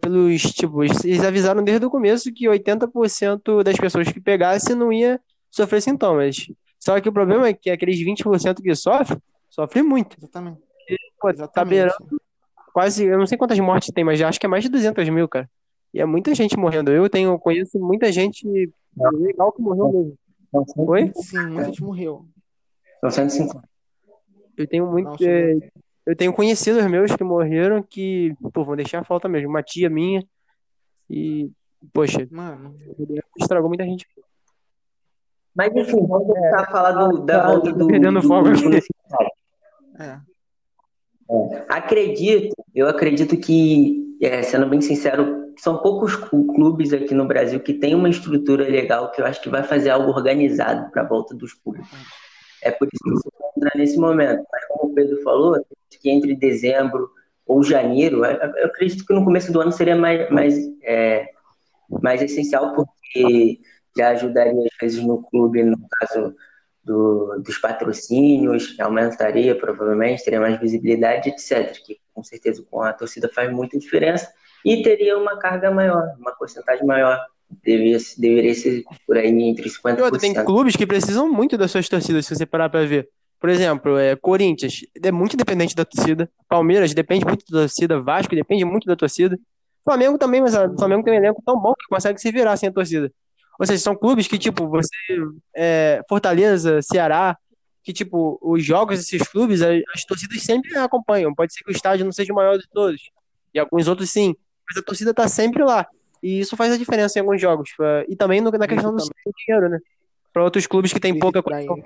Pelos, 0.00 0.42
tipo, 0.42 0.82
eles 0.82 1.22
avisaram 1.22 1.62
desde 1.62 1.86
o 1.86 1.90
começo 1.90 2.32
que 2.32 2.46
80% 2.46 3.62
das 3.62 3.76
pessoas 3.76 4.10
que 4.10 4.20
pegassem 4.20 4.74
não 4.74 4.92
ia 4.92 5.20
sofrer 5.50 5.80
sintomas. 5.80 6.46
Só 6.80 6.98
que 7.00 7.08
o 7.08 7.12
problema 7.12 7.46
é 7.48 7.52
que 7.52 7.70
aqueles 7.70 7.98
20% 7.98 8.62
que 8.62 8.74
sofrem, 8.74 9.20
sofrem 9.48 9.84
muito. 9.84 10.16
Exatamente. 10.18 10.60
E, 10.88 10.96
pô, 11.20 11.28
Exatamente. 11.28 11.54
tá 11.54 11.64
beirando 11.64 12.20
quase, 12.72 13.04
eu 13.04 13.18
não 13.18 13.26
sei 13.26 13.36
quantas 13.36 13.58
mortes 13.58 13.92
tem, 13.92 14.04
mas 14.04 14.20
acho 14.22 14.40
que 14.40 14.46
é 14.46 14.48
mais 14.48 14.64
de 14.64 14.70
200 14.70 15.08
mil, 15.10 15.28
cara. 15.28 15.48
E 15.92 16.00
é 16.00 16.06
muita 16.06 16.34
gente 16.34 16.56
morrendo. 16.56 16.90
Eu 16.90 17.08
tenho, 17.08 17.38
conheço 17.38 17.78
muita 17.78 18.10
gente 18.10 18.46
legal 18.96 19.52
que 19.52 19.60
morreu 19.60 19.92
mesmo. 19.92 20.18
Oi? 20.76 21.12
Sim, 21.16 21.46
muita 21.46 21.64
gente 21.64 21.82
morreu. 21.82 22.26
São 23.00 23.10
150. 23.10 23.68
Eu 24.56 24.66
tenho 24.66 24.86
muito. 24.86 25.22
Não, 25.22 25.28
é, 25.28 25.70
eu 26.06 26.16
tenho 26.16 26.32
conhecidos 26.32 26.84
meus 26.86 27.14
que 27.14 27.24
morreram 27.24 27.82
que, 27.82 28.34
pô, 28.52 28.64
vão 28.64 28.76
deixar 28.76 29.00
a 29.00 29.04
falta 29.04 29.28
mesmo. 29.28 29.48
Uma 29.48 29.62
tia 29.62 29.88
minha. 29.88 30.24
E, 31.08 31.50
poxa, 31.92 32.26
Mano. 32.30 32.74
estragou 33.38 33.68
muita 33.68 33.84
gente. 33.84 34.06
Mas 35.54 35.74
enfim, 35.74 36.06
vamos 36.06 36.32
tentar 36.32 36.62
é, 36.62 36.70
falar 36.70 36.92
do, 36.92 37.18
da 37.24 37.40
tá 37.40 37.48
volta 37.48 37.72
do. 37.72 37.86
Perdendo 37.86 38.22
fogo 38.22 38.48
é. 39.98 40.04
é. 40.04 40.18
Acredito, 41.68 42.54
eu 42.74 42.88
acredito 42.88 43.36
que, 43.36 44.16
é, 44.20 44.42
sendo 44.42 44.66
bem 44.66 44.80
sincero, 44.80 45.52
são 45.56 45.78
poucos 45.78 46.16
clubes 46.16 46.92
aqui 46.92 47.14
no 47.14 47.26
Brasil 47.26 47.60
que 47.60 47.74
têm 47.74 47.94
uma 47.94 48.08
estrutura 48.08 48.64
legal 48.64 49.10
que 49.12 49.20
eu 49.20 49.26
acho 49.26 49.40
que 49.40 49.48
vai 49.48 49.62
fazer 49.62 49.90
algo 49.90 50.10
organizado 50.10 50.90
para 50.90 51.02
a 51.02 51.06
volta 51.06 51.34
dos 51.34 51.54
públicos. 51.54 51.90
É 52.62 52.70
por 52.70 52.88
isso 52.88 53.02
que 53.02 53.10
você 53.10 53.28
entra 53.56 53.70
nesse 53.76 53.98
momento. 53.98 54.44
Mas 54.50 54.64
como 54.66 54.90
o 54.90 54.94
Pedro 54.94 55.22
falou, 55.22 55.62
que 56.00 56.10
entre 56.10 56.34
dezembro 56.34 57.10
ou 57.46 57.62
janeiro, 57.62 58.24
eu 58.24 58.66
acredito 58.66 59.04
que 59.04 59.12
no 59.12 59.24
começo 59.24 59.52
do 59.52 59.60
ano 59.60 59.72
seria 59.72 59.96
mais, 59.96 60.30
mais, 60.30 60.56
é, 60.82 61.28
mais 62.02 62.22
essencial, 62.22 62.74
porque 62.74 63.60
já 63.96 64.10
ajudaria, 64.10 64.52
às 64.52 64.78
vezes, 64.80 65.02
no 65.02 65.22
clube, 65.22 65.62
no 65.62 65.78
caso 65.90 66.34
do, 66.82 67.38
dos 67.40 67.58
patrocínios, 67.58 68.74
aumentaria 68.80 69.54
provavelmente, 69.54 70.24
teria 70.24 70.40
mais 70.40 70.58
visibilidade, 70.58 71.28
etc. 71.28 71.72
Que 71.84 71.98
com 72.14 72.22
certeza 72.22 72.64
com 72.70 72.82
a 72.82 72.92
torcida 72.92 73.30
faz 73.32 73.52
muita 73.52 73.78
diferença 73.78 74.32
e 74.64 74.82
teria 74.82 75.16
uma 75.16 75.38
carga 75.38 75.70
maior, 75.70 76.14
uma 76.18 76.32
porcentagem 76.32 76.86
maior. 76.86 77.18
Deveria, 77.64 77.98
deveria 78.16 78.54
ser 78.54 78.84
por 79.04 79.16
aí 79.16 79.28
entre 79.28 79.68
50%. 79.68 80.20
Tem 80.20 80.34
clubes 80.44 80.76
que 80.76 80.86
precisam 80.86 81.28
muito 81.30 81.58
das 81.58 81.70
suas 81.72 81.88
torcidas, 81.88 82.24
se 82.24 82.36
você 82.36 82.46
parar 82.46 82.68
para 82.68 82.86
ver. 82.86 83.08
Por 83.40 83.48
exemplo, 83.48 83.98
é, 83.98 84.14
Corinthians 84.14 84.82
é 85.02 85.10
muito 85.10 85.36
dependente 85.36 85.74
da 85.74 85.84
torcida. 85.84 86.30
Palmeiras 86.48 86.94
depende 86.94 87.24
muito 87.24 87.44
da 87.50 87.60
torcida. 87.60 88.00
Vasco 88.00 88.36
depende 88.36 88.64
muito 88.64 88.86
da 88.86 88.94
torcida. 88.94 89.36
Flamengo 89.82 90.18
também, 90.18 90.40
mas 90.42 90.54
o 90.54 90.76
Flamengo 90.76 91.02
tem 91.02 91.14
um 91.14 91.16
elenco 91.16 91.42
tão 91.44 91.58
bom 91.58 91.72
que 91.72 91.88
consegue 91.88 92.20
se 92.20 92.30
virar 92.30 92.56
sem 92.56 92.68
a 92.68 92.72
torcida. 92.72 93.10
Ou 93.60 93.66
seja, 93.66 93.82
são 93.82 93.94
clubes 93.94 94.26
que, 94.26 94.38
tipo, 94.38 94.66
você. 94.66 94.88
É, 95.54 96.00
Fortaleza, 96.08 96.80
Ceará, 96.80 97.36
que, 97.84 97.92
tipo, 97.92 98.38
os 98.40 98.64
jogos 98.64 98.98
desses 98.98 99.28
clubes, 99.28 99.60
as, 99.60 99.82
as, 99.94 100.04
torcidas 100.06 100.42
sempre 100.42 100.74
acompanham. 100.78 101.34
Pode 101.34 101.52
ser 101.52 101.62
que 101.62 101.70
o 101.70 101.76
estádio 101.76 102.06
não 102.06 102.12
seja 102.12 102.32
o 102.32 102.36
maior 102.36 102.56
de 102.56 102.66
todos. 102.72 103.10
E 103.52 103.58
alguns 103.58 103.86
outros 103.86 104.10
sim. 104.10 104.34
Mas 104.66 104.78
a 104.78 104.82
torcida 104.82 105.12
tá 105.12 105.28
sempre 105.28 105.62
lá. 105.62 105.86
E 106.22 106.40
isso 106.40 106.56
faz 106.56 106.72
a 106.72 106.78
diferença 106.78 107.18
em 107.18 107.20
alguns 107.20 107.38
jogos. 107.38 107.68
E 108.08 108.16
também 108.16 108.40
na 108.40 108.66
questão 108.66 108.96
do 108.96 109.04
dinheiro, 109.46 109.68
né? 109.68 109.78
Para 110.32 110.42
outros 110.42 110.66
clubes 110.66 110.92
que 110.92 111.00
têm 111.00 111.18
pouca 111.18 111.42
condição 111.42 111.76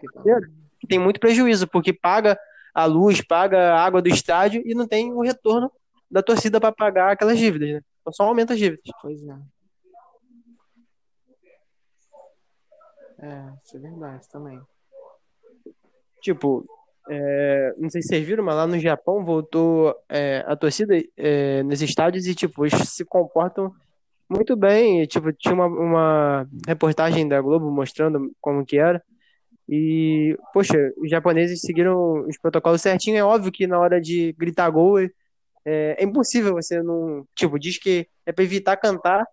que 0.78 0.86
tem 0.86 0.98
muito 0.98 1.18
prejuízo, 1.18 1.66
porque 1.66 1.92
paga 1.92 2.38
a 2.72 2.84
luz, 2.84 3.20
paga 3.20 3.74
a 3.74 3.84
água 3.84 4.00
do 4.02 4.08
estádio 4.08 4.62
e 4.64 4.74
não 4.74 4.86
tem 4.86 5.12
o 5.12 5.22
retorno 5.22 5.72
da 6.10 6.22
torcida 6.22 6.60
para 6.60 6.70
pagar 6.70 7.12
aquelas 7.12 7.38
dívidas, 7.38 7.70
né? 7.70 7.80
Então 8.00 8.12
só 8.12 8.24
aumenta 8.24 8.52
as 8.52 8.58
dívidas. 8.58 8.84
Pois 9.00 9.22
é. 9.22 9.34
É, 13.24 13.52
isso 13.64 13.76
é 13.78 13.80
verdade 13.80 14.28
também. 14.28 14.60
tipo, 16.20 16.66
é, 17.08 17.74
não 17.78 17.88
sei 17.88 18.02
se 18.02 18.08
vocês 18.08 18.26
viram, 18.26 18.44
mas 18.44 18.54
lá 18.54 18.66
no 18.66 18.78
Japão 18.78 19.24
voltou 19.24 19.94
é, 20.10 20.44
a 20.46 20.54
torcida 20.54 20.94
é, 21.16 21.62
nos 21.62 21.80
estádios 21.80 22.26
e, 22.26 22.34
tipo, 22.34 22.66
eles 22.66 22.88
se 22.90 23.04
comportam 23.04 23.72
muito 24.28 24.54
bem. 24.56 25.02
E, 25.02 25.06
tipo, 25.06 25.32
tinha 25.32 25.54
uma, 25.54 25.66
uma 25.66 26.48
reportagem 26.66 27.26
da 27.26 27.40
Globo 27.40 27.70
mostrando 27.70 28.30
como 28.40 28.64
que 28.64 28.76
era. 28.76 29.02
E, 29.66 30.36
poxa, 30.52 30.76
os 30.98 31.08
japoneses 31.10 31.60
seguiram 31.62 32.26
os 32.28 32.38
protocolos 32.38 32.82
certinho. 32.82 33.16
É 33.16 33.24
óbvio 33.24 33.52
que 33.52 33.66
na 33.66 33.78
hora 33.78 34.00
de 34.00 34.34
gritar 34.34 34.68
gol 34.70 35.00
é, 35.00 35.10
é 35.64 36.04
impossível 36.04 36.52
você 36.52 36.82
não. 36.82 37.26
Tipo, 37.34 37.58
diz 37.58 37.78
que 37.78 38.06
é 38.26 38.32
para 38.32 38.44
evitar 38.44 38.76
cantar. 38.76 39.26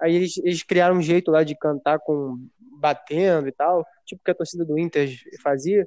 Aí 0.00 0.14
eles, 0.14 0.36
eles 0.38 0.62
criaram 0.62 0.96
um 0.96 1.02
jeito 1.02 1.30
lá 1.30 1.42
de 1.42 1.56
cantar 1.56 1.98
com 1.98 2.38
batendo 2.78 3.48
e 3.48 3.52
tal, 3.52 3.84
tipo 4.04 4.22
que 4.22 4.30
a 4.30 4.34
torcida 4.34 4.64
do 4.64 4.78
Inter 4.78 5.10
fazia. 5.42 5.86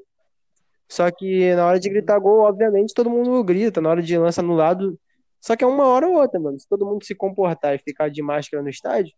Só 0.88 1.10
que 1.12 1.54
na 1.54 1.68
hora 1.68 1.80
de 1.80 1.88
gritar 1.88 2.18
gol, 2.20 2.40
obviamente, 2.40 2.96
todo 2.96 3.12
mundo 3.12 3.44
grita. 3.44 3.80
Na 3.80 3.90
hora 3.90 4.02
de 4.02 4.18
lança 4.18 4.42
no 4.42 4.56
lado. 4.56 5.00
Só 5.40 5.56
que 5.56 5.64
é 5.64 5.68
uma 5.68 5.86
hora 5.86 6.08
ou 6.08 6.16
outra, 6.16 6.40
mano. 6.40 6.60
Se 6.60 6.68
todo 6.68 6.86
mundo 6.86 7.06
se 7.06 7.14
comportar 7.14 7.76
e 7.76 7.78
ficar 7.78 8.10
de 8.10 8.24
máscara 8.24 8.64
no 8.64 8.70
estádio, 8.70 9.14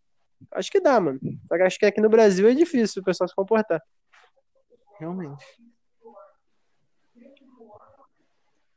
acho 0.52 0.70
que 0.70 0.80
dá, 0.80 1.00
mano. 1.00 1.18
Só 1.48 1.56
que 1.56 1.62
acho 1.62 1.78
que 1.78 1.86
aqui 1.86 2.00
no 2.00 2.10
Brasil 2.10 2.46
é 2.46 2.54
difícil 2.54 3.00
o 3.00 3.04
pessoal 3.04 3.26
se 3.26 3.34
comportar. 3.34 3.82
Realmente. 4.98 5.44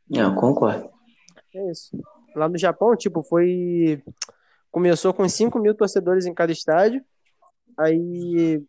Não, 0.10 0.34
concordo. 0.36 0.90
É 1.54 1.72
isso. 1.72 1.98
Lá 2.36 2.48
no 2.48 2.58
Japão, 2.58 2.96
tipo, 2.96 3.24
foi. 3.24 4.02
Começou 4.76 5.14
com 5.14 5.26
5 5.26 5.58
mil 5.58 5.74
torcedores 5.74 6.26
em 6.26 6.34
cada 6.34 6.52
estádio. 6.52 7.02
Aí. 7.78 8.62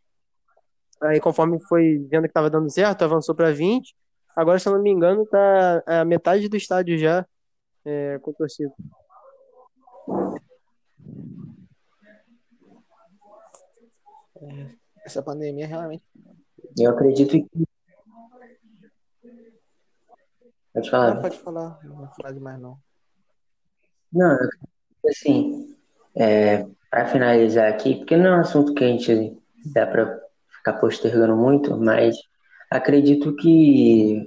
Aí, 1.03 1.19
conforme 1.19 1.59
foi 1.59 1.99
vendo 2.09 2.29
que 2.29 2.33
tava 2.33 2.49
dando 2.49 2.71
certo, 2.71 3.03
avançou 3.03 3.35
para 3.35 3.51
20. 3.51 3.93
Agora, 4.37 4.57
se 4.57 4.69
eu 4.69 4.75
não 4.75 4.81
me 4.81 4.89
engano, 4.89 5.27
tá 5.27 5.83
a 5.85 6.05
metade 6.05 6.49
do 6.49 6.57
estádio 6.57 6.97
já 6.97 7.27
é, 7.85 8.21
com 8.21 8.33
torcida. 8.33 8.73
É, 14.41 14.75
essa 15.05 15.21
pandemia 15.25 15.67
realmente. 15.67 16.05
Eu 16.79 16.93
acredito 16.93 17.31
que. 17.33 17.67
Pode 20.73 20.89
falar. 20.89 21.15
Não, 21.17 21.23
pode 21.23 21.39
falar, 21.41 21.81
não 21.83 21.97
vou 21.97 22.09
falar 22.15 22.31
demais 22.31 22.61
não. 22.61 22.79
Não, 24.13 24.39
assim, 25.05 25.66
é, 26.17 26.67
para 26.91 27.07
finalizar 27.07 27.69
aqui, 27.69 27.97
porque 27.97 28.17
não 28.17 28.27
é 28.27 28.37
um 28.37 28.41
assunto 28.41 28.75
que 28.75 28.85
a 28.85 28.89
gente 28.89 29.37
dá 29.75 29.87
para 29.87 30.19
ficar 30.51 30.75
postergando 30.75 31.37
muito, 31.37 31.77
mas 31.77 32.17
Acredito 32.71 33.35
que 33.37 34.27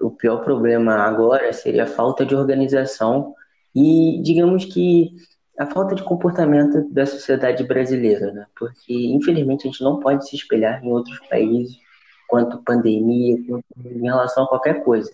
o 0.00 0.10
pior 0.10 0.44
problema 0.44 0.96
agora 0.96 1.52
seria 1.52 1.84
a 1.84 1.88
falta 1.88 2.24
de 2.24 2.34
organização 2.34 3.34
e, 3.74 4.20
digamos 4.22 4.66
que, 4.66 5.16
a 5.58 5.66
falta 5.66 5.94
de 5.94 6.02
comportamento 6.02 6.86
da 6.92 7.06
sociedade 7.06 7.64
brasileira, 7.64 8.32
né? 8.32 8.46
Porque, 8.56 8.92
infelizmente, 8.92 9.66
a 9.66 9.70
gente 9.70 9.82
não 9.82 9.98
pode 9.98 10.28
se 10.28 10.36
espelhar 10.36 10.84
em 10.84 10.92
outros 10.92 11.18
países 11.28 11.76
quanto 12.28 12.62
pandemia, 12.62 13.36
em 13.36 14.02
relação 14.02 14.44
a 14.44 14.48
qualquer 14.48 14.84
coisa. 14.84 15.10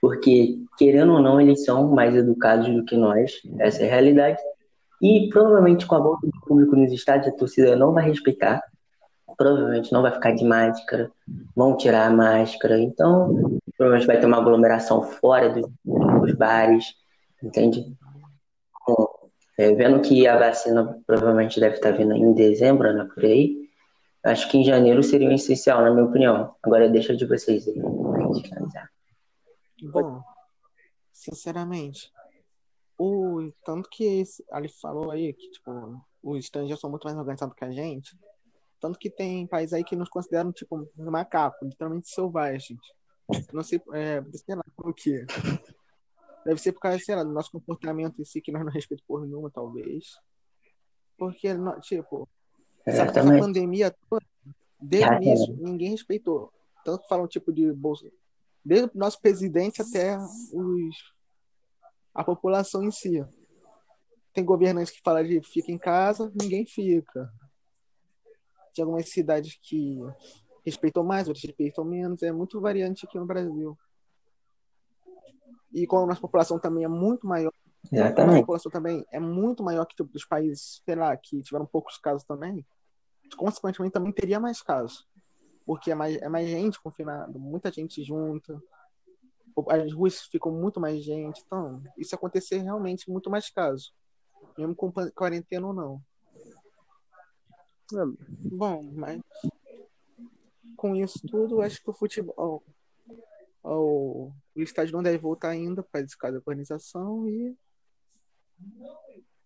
Porque, 0.00 0.58
querendo 0.76 1.12
ou 1.12 1.20
não, 1.20 1.40
eles 1.40 1.64
são 1.64 1.88
mais 1.88 2.14
educados 2.16 2.68
do 2.68 2.84
que 2.84 2.96
nós, 2.96 3.40
essa 3.60 3.82
é 3.82 3.86
a 3.86 3.90
realidade. 3.90 4.38
E 5.04 5.28
provavelmente 5.28 5.86
com 5.86 5.94
a 5.96 6.00
volta 6.00 6.26
do 6.26 6.40
público 6.40 6.74
nos 6.74 6.90
estádios, 6.90 7.34
a 7.34 7.36
torcida 7.36 7.76
não 7.76 7.92
vai 7.92 8.08
respeitar 8.08 8.62
provavelmente 9.36 9.92
não 9.92 10.02
vai 10.02 10.12
ficar 10.12 10.32
de 10.32 10.44
máscara, 10.44 11.10
vão 11.54 11.76
tirar 11.76 12.06
a 12.06 12.10
máscara, 12.10 12.78
então 12.78 13.58
provavelmente 13.76 14.06
vai 14.06 14.20
ter 14.20 14.26
uma 14.26 14.38
aglomeração 14.38 15.02
fora 15.02 15.50
dos, 15.50 15.66
dos 15.84 16.34
bares, 16.34 16.94
entende? 17.42 17.84
Bom, 18.86 19.08
é, 19.58 19.74
vendo 19.74 20.00
que 20.00 20.26
a 20.26 20.38
vacina 20.38 20.98
provavelmente 21.06 21.60
deve 21.60 21.76
estar 21.76 21.92
vindo 21.92 22.14
em 22.14 22.32
dezembro, 22.32 22.92
né, 22.92 23.08
por 23.12 23.24
aí, 23.24 23.68
acho 24.24 24.48
que 24.48 24.58
em 24.58 24.64
janeiro 24.64 25.02
seria 25.02 25.32
essencial, 25.32 25.82
na 25.82 25.90
minha 25.90 26.06
opinião. 26.06 26.54
Agora 26.62 26.88
deixa 26.88 27.16
de 27.16 27.26
vocês 27.26 27.66
aí. 27.68 27.74
Bom, 29.82 30.22
sinceramente, 31.12 32.10
o 32.98 33.50
tanto 33.64 33.88
que 33.88 34.24
ele 34.52 34.68
falou 34.80 35.10
aí 35.10 35.32
que 35.32 35.50
tipo 35.50 36.00
os 36.22 36.38
estrangeiros 36.38 36.80
são 36.80 36.90
muito 36.90 37.04
mais 37.04 37.16
organizados 37.16 37.54
que 37.54 37.64
a 37.64 37.70
gente, 37.70 38.16
tanto 38.84 38.98
que 38.98 39.08
tem 39.08 39.46
países 39.46 39.72
aí 39.72 39.82
que 39.82 39.96
nos 39.96 40.10
consideram, 40.10 40.52
tipo, 40.52 40.86
macaco, 40.96 41.64
literalmente 41.64 42.06
selvagens. 42.08 42.80
Não 43.50 43.62
sei, 43.62 43.80
é, 43.94 44.22
sei 44.34 44.54
lá 44.54 44.62
por 44.76 44.94
quê. 44.94 45.24
Deve 46.44 46.60
ser 46.60 46.72
por 46.72 46.80
causa, 46.80 46.98
sei 46.98 47.14
lá, 47.14 47.24
do 47.24 47.32
nosso 47.32 47.50
comportamento 47.50 48.20
em 48.20 48.24
si, 48.26 48.42
que 48.42 48.52
nós 48.52 48.62
não 48.62 48.70
respeitamos 48.70 49.06
por 49.06 49.22
nenhuma, 49.22 49.50
talvez. 49.50 50.18
Porque, 51.16 51.48
tipo, 51.80 52.28
essa, 52.84 53.04
essa 53.04 53.22
pandemia 53.22 53.94
toda, 54.10 54.26
desde 54.78 55.10
o 55.10 55.14
início, 55.14 55.56
ninguém 55.56 55.92
respeitou. 55.92 56.52
Tanto 56.84 57.08
falam, 57.08 57.26
tipo, 57.26 57.54
de 57.54 57.72
bolsa. 57.72 58.10
Desde 58.62 58.88
o 58.88 58.90
nosso 58.98 59.18
presidente 59.18 59.80
até 59.80 60.18
os, 60.18 61.13
a 62.14 62.22
população 62.22 62.84
em 62.84 62.90
si. 62.90 63.24
Tem 64.32 64.44
governantes 64.44 64.92
que 64.92 65.02
falam 65.02 65.24
de 65.24 65.40
fica 65.42 65.72
em 65.72 65.78
casa, 65.78 66.32
ninguém 66.40 66.64
fica 66.64 67.30
de 68.74 68.82
algumas 68.82 69.08
cidades 69.08 69.58
que 69.62 69.98
respeitam 70.64 71.04
mais, 71.04 71.28
outras 71.28 71.44
respeitam 71.44 71.84
menos. 71.84 72.22
É 72.22 72.32
muito 72.32 72.60
variante 72.60 73.06
aqui 73.06 73.18
no 73.18 73.26
Brasil. 73.26 73.78
E 75.72 75.86
como 75.86 76.04
a 76.04 76.06
nossa 76.06 76.20
população 76.20 76.58
também 76.58 76.84
é 76.84 76.88
muito 76.88 77.26
maior, 77.26 77.52
Exatamente. 77.92 78.36
a 78.36 78.40
população 78.40 78.70
também 78.70 79.04
é 79.12 79.20
muito 79.20 79.62
maior 79.62 79.84
que 79.84 79.94
tipo, 79.94 80.10
dos 80.10 80.24
países, 80.24 80.80
sei 80.84 80.94
lá, 80.94 81.16
que 81.16 81.42
tiveram 81.42 81.66
poucos 81.66 81.98
casos 81.98 82.24
também, 82.24 82.64
consequentemente 83.36 83.92
também 83.92 84.12
teria 84.12 84.40
mais 84.40 84.62
casos. 84.62 85.06
Porque 85.66 85.90
é 85.90 85.94
mais, 85.94 86.16
é 86.16 86.28
mais 86.28 86.48
gente 86.48 86.80
confinada, 86.80 87.38
muita 87.38 87.72
gente 87.72 88.02
junta, 88.04 88.60
as 89.68 89.92
ruas 89.92 90.22
ficam 90.22 90.52
muito 90.52 90.80
mais 90.80 91.02
gente. 91.02 91.42
Então, 91.44 91.82
isso 91.96 92.14
acontecer 92.14 92.58
realmente 92.58 93.10
muito 93.10 93.30
mais 93.30 93.50
casos. 93.50 93.92
Mesmo 94.58 94.74
com 94.74 94.92
quarentena 95.14 95.66
ou 95.66 95.74
não. 95.74 96.02
Bom, 98.38 98.82
mas 98.94 99.20
com 100.76 100.96
isso 100.96 101.20
tudo, 101.26 101.60
acho 101.60 101.82
que 101.82 101.90
o 101.90 101.94
futebol, 101.94 102.64
o, 103.62 104.32
o 104.54 104.60
estádio 104.60 104.94
não 104.94 105.02
deve 105.02 105.18
voltar 105.18 105.50
ainda 105.50 105.82
para 105.82 106.00
esse 106.00 106.16
de 106.16 106.36
organização 106.36 107.28
e 107.28 107.56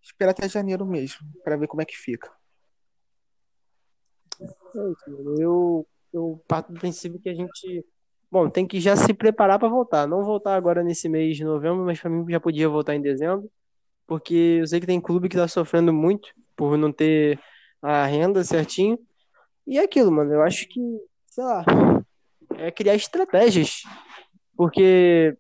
esperar 0.02 0.30
até 0.30 0.48
janeiro 0.48 0.86
mesmo, 0.86 1.20
para 1.44 1.56
ver 1.56 1.68
como 1.68 1.82
é 1.82 1.84
que 1.84 1.96
fica. 1.96 2.32
É 4.40 5.40
eu, 5.40 5.86
eu 6.12 6.42
parto 6.46 6.72
do 6.72 6.80
princípio 6.80 7.20
que 7.20 7.28
a 7.28 7.34
gente, 7.34 7.84
bom, 8.30 8.48
tem 8.48 8.66
que 8.66 8.80
já 8.80 8.96
se 8.96 9.12
preparar 9.14 9.58
para 9.58 9.68
voltar. 9.68 10.06
Não 10.06 10.22
voltar 10.22 10.54
agora 10.56 10.82
nesse 10.82 11.08
mês 11.08 11.36
de 11.36 11.44
novembro, 11.44 11.84
mas 11.84 12.00
para 12.00 12.10
mim 12.10 12.24
já 12.30 12.40
podia 12.40 12.68
voltar 12.68 12.94
em 12.94 13.00
dezembro, 13.00 13.50
porque 14.06 14.58
eu 14.60 14.66
sei 14.66 14.80
que 14.80 14.86
tem 14.86 15.00
clube 15.00 15.28
que 15.28 15.36
está 15.36 15.48
sofrendo 15.48 15.92
muito 15.92 16.28
por 16.56 16.76
não 16.76 16.92
ter 16.92 17.38
a 17.82 18.04
renda 18.06 18.42
certinho. 18.44 18.98
E 19.66 19.78
é 19.78 19.82
aquilo, 19.82 20.10
mano, 20.10 20.32
eu 20.32 20.42
acho 20.42 20.68
que, 20.68 20.80
sei 21.26 21.44
lá, 21.44 21.64
é 22.56 22.70
criar 22.70 22.94
estratégias. 22.94 23.82
Porque, 24.56 25.36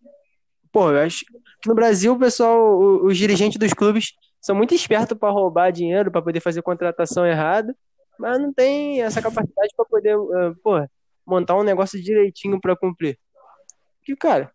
pô, 0.70 0.90
eu 0.92 1.00
acho 1.00 1.24
que 1.60 1.68
no 1.68 1.74
Brasil 1.74 2.12
o 2.12 2.18
pessoal, 2.18 2.78
os 3.02 3.16
dirigentes 3.16 3.58
dos 3.58 3.72
clubes 3.72 4.12
são 4.40 4.54
muito 4.54 4.74
espertos 4.74 5.18
para 5.18 5.32
roubar 5.32 5.72
dinheiro, 5.72 6.10
para 6.10 6.22
poder 6.22 6.40
fazer 6.40 6.62
contratação 6.62 7.26
errada, 7.26 7.74
mas 8.18 8.40
não 8.40 8.52
tem 8.52 9.02
essa 9.02 9.20
capacidade 9.20 9.74
para 9.76 9.84
poder, 9.84 10.16
uh, 10.16 10.54
pô, 10.62 10.86
montar 11.28 11.56
um 11.56 11.62
negócio 11.62 12.02
direitinho 12.02 12.60
para 12.60 12.76
cumprir. 12.76 13.18
Que, 14.02 14.16
cara, 14.16 14.50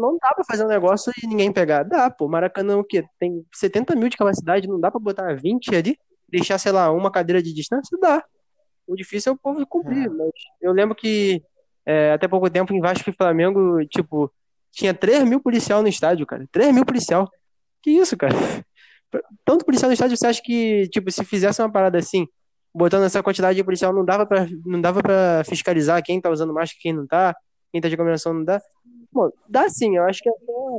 não 0.00 0.18
dá 0.18 0.34
para 0.34 0.44
fazer 0.44 0.64
um 0.64 0.68
negócio 0.68 1.12
e 1.22 1.26
ninguém 1.26 1.52
pegar. 1.52 1.82
Dá, 1.82 2.10
pô, 2.10 2.28
Maracanã 2.28 2.78
o 2.78 2.84
quê? 2.84 3.04
Tem 3.18 3.44
70 3.52 3.94
mil 3.94 4.08
de 4.08 4.16
capacidade, 4.16 4.68
não 4.68 4.80
dá 4.80 4.90
para 4.90 5.00
botar 5.00 5.34
20 5.34 5.74
ali? 5.74 5.96
deixar, 6.32 6.56
sei 6.56 6.72
lá, 6.72 6.90
uma 6.90 7.10
cadeira 7.10 7.42
de 7.42 7.52
distância, 7.52 7.96
dá. 8.00 8.24
O 8.86 8.96
difícil 8.96 9.32
é 9.32 9.34
o 9.34 9.38
povo 9.38 9.64
cumprir. 9.66 10.06
É. 10.06 10.08
Mas 10.08 10.32
eu 10.62 10.72
lembro 10.72 10.94
que 10.94 11.42
é, 11.84 12.12
até 12.12 12.26
pouco 12.26 12.48
tempo 12.48 12.72
em 12.72 12.80
Vasco 12.80 13.08
e 13.10 13.12
Flamengo, 13.12 13.84
tipo, 13.86 14.32
tinha 14.72 14.94
3 14.94 15.24
mil 15.24 15.40
policial 15.40 15.82
no 15.82 15.88
estádio, 15.88 16.26
cara. 16.26 16.48
3 16.50 16.74
mil 16.74 16.86
policial. 16.86 17.30
Que 17.82 17.90
isso, 17.90 18.16
cara? 18.16 18.32
Tanto 19.44 19.66
policial 19.66 19.90
no 19.90 19.92
estádio, 19.92 20.16
você 20.16 20.26
acha 20.26 20.42
que, 20.42 20.88
tipo, 20.88 21.10
se 21.10 21.22
fizesse 21.24 21.60
uma 21.60 21.70
parada 21.70 21.98
assim, 21.98 22.26
botando 22.74 23.04
essa 23.04 23.22
quantidade 23.22 23.56
de 23.56 23.64
policial, 23.64 23.92
não 23.92 24.04
dava 24.04 24.26
pra, 24.26 24.46
não 24.64 24.80
dava 24.80 25.02
pra 25.02 25.42
fiscalizar 25.44 26.02
quem 26.02 26.20
tá 26.20 26.30
usando 26.30 26.54
máscara 26.54 26.78
e 26.78 26.82
quem 26.82 26.92
não 26.92 27.06
tá, 27.06 27.36
quem 27.70 27.80
tá 27.80 27.88
de 27.88 27.96
combinação 27.96 28.32
não 28.32 28.44
dá? 28.44 28.60
Bom, 29.12 29.30
dá 29.48 29.68
sim, 29.68 29.96
eu 29.96 30.04
acho 30.04 30.22
que 30.22 30.28
é 30.28 30.32
só, 30.32 30.78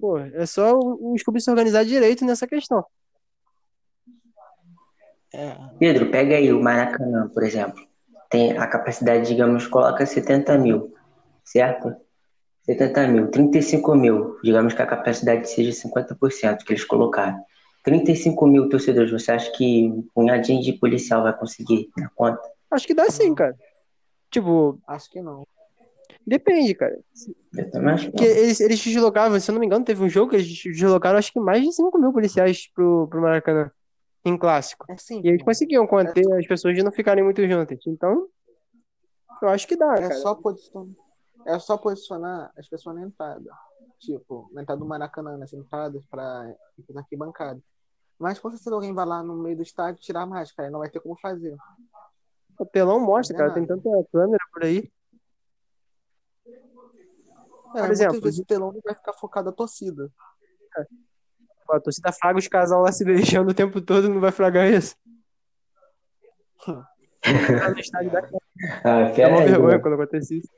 pô, 0.00 0.18
é 0.18 0.46
só 0.46 0.78
os 0.78 1.22
clubes 1.22 1.44
se 1.44 1.50
organizar 1.50 1.84
direito 1.84 2.24
nessa 2.24 2.46
questão. 2.46 2.84
É. 5.34 5.56
Pedro, 5.78 6.10
pega 6.10 6.36
aí 6.36 6.52
o 6.52 6.62
Maracanã, 6.62 7.28
por 7.28 7.42
exemplo. 7.42 7.86
Tem 8.30 8.56
a 8.56 8.66
capacidade, 8.66 9.28
digamos, 9.28 9.66
coloca 9.66 10.04
70 10.04 10.56
mil. 10.58 10.94
certo? 11.44 11.94
70 12.64 13.08
mil, 13.08 13.30
35 13.30 13.94
mil, 13.94 14.38
digamos 14.42 14.72
que 14.72 14.82
a 14.82 14.86
capacidade 14.86 15.50
seja 15.50 15.72
50% 15.72 16.58
que 16.64 16.72
eles 16.72 16.84
colocaram. 16.84 17.44
35 17.82 18.46
mil 18.46 18.68
torcedores, 18.68 19.10
você 19.10 19.32
acha 19.32 19.50
que 19.52 19.86
um 19.90 20.02
punhadinho 20.14 20.62
de 20.62 20.72
policial 20.74 21.22
vai 21.22 21.36
conseguir 21.36 21.90
na 21.96 22.08
conta? 22.10 22.40
Acho 22.70 22.86
que 22.86 22.94
dá 22.94 23.10
sim, 23.10 23.34
cara. 23.34 23.56
Tipo, 24.30 24.78
Acho 24.86 25.10
que 25.10 25.20
não. 25.20 25.46
depende, 26.26 26.74
cara. 26.74 26.98
Eu 27.56 27.70
também 27.70 27.94
acho 27.94 28.04
que 28.06 28.10
Porque 28.12 28.24
eles, 28.24 28.60
eles 28.60 28.82
deslocavam, 28.82 29.38
se 29.38 29.50
eu 29.50 29.52
não 29.52 29.60
me 29.60 29.66
engano, 29.66 29.84
teve 29.84 30.02
um 30.02 30.08
jogo 30.08 30.30
que 30.30 30.36
eles 30.36 30.62
deslocaram 30.62 31.18
acho 31.18 31.32
que 31.32 31.40
mais 31.40 31.62
de 31.62 31.72
5 31.72 31.98
mil 31.98 32.12
policiais 32.12 32.68
pro, 32.74 33.06
pro 33.08 33.20
Maracanã, 33.20 33.70
em 34.24 34.38
clássico. 34.38 34.86
É 34.90 34.96
sim. 34.96 35.20
E 35.22 35.28
eles 35.28 35.42
conseguiam 35.42 35.86
conter 35.86 36.24
as 36.34 36.46
pessoas 36.46 36.74
de 36.74 36.82
não 36.82 36.92
ficarem 36.92 37.22
muito 37.24 37.46
juntas. 37.46 37.78
Então, 37.86 38.26
eu 39.42 39.48
acho 39.48 39.66
que 39.66 39.76
dá, 39.76 39.92
É 39.96 40.02
cara. 40.02 40.14
só 40.14 40.34
posicionar, 40.36 40.94
é 41.46 41.58
só 41.58 41.76
posicionar 41.76 42.52
as 42.56 42.68
pessoas 42.68 42.96
na 42.96 43.02
entrada. 43.02 43.50
Tipo, 43.98 44.50
na 44.52 44.62
entrada 44.62 44.80
do 44.80 44.86
Maracanã, 44.86 45.36
nas 45.36 45.52
entradas 45.52 46.04
para 46.06 46.54
arquibancada. 46.96 47.60
Mas 48.22 48.38
com 48.38 48.48
certeza 48.50 48.72
alguém 48.72 48.94
vai 48.94 49.04
lá 49.04 49.20
no 49.20 49.34
meio 49.34 49.56
do 49.56 49.62
estádio 49.62 50.00
tirar 50.00 50.22
a 50.22 50.26
máscara, 50.26 50.70
não 50.70 50.78
vai 50.78 50.88
ter 50.88 51.00
como 51.00 51.18
fazer. 51.18 51.56
O 52.56 52.64
telão 52.64 53.00
mostra, 53.00 53.34
é 53.34 53.38
cara, 53.38 53.52
tem 53.52 53.66
nada. 53.66 53.82
tanta 53.82 54.08
câmera 54.12 54.44
por 54.52 54.64
aí. 54.64 54.92
É, 57.74 57.78
muitas 57.78 57.90
exemplo, 57.90 58.20
vezes 58.20 58.38
o 58.38 58.44
telão 58.44 58.72
não 58.72 58.80
vai 58.80 58.94
ficar 58.94 59.12
focado 59.14 59.46
na 59.46 59.52
torcida. 59.52 60.08
Pô, 61.66 61.74
a 61.74 61.80
torcida 61.80 62.12
fraga 62.12 62.38
os 62.38 62.46
casal 62.46 62.82
lá 62.82 62.92
se 62.92 63.04
beijando 63.04 63.50
o 63.50 63.54
tempo 63.54 63.80
todo, 63.80 64.08
não 64.08 64.20
vai 64.20 64.30
fragar 64.30 64.70
isso. 64.70 64.94
Ah, 68.84 69.00
É 69.16 69.28
uma 69.28 69.40
aí, 69.40 69.48
vergonha 69.48 69.78
mano. 69.78 69.80
quando 69.80 69.94
acontece 69.94 70.38
isso. 70.38 70.48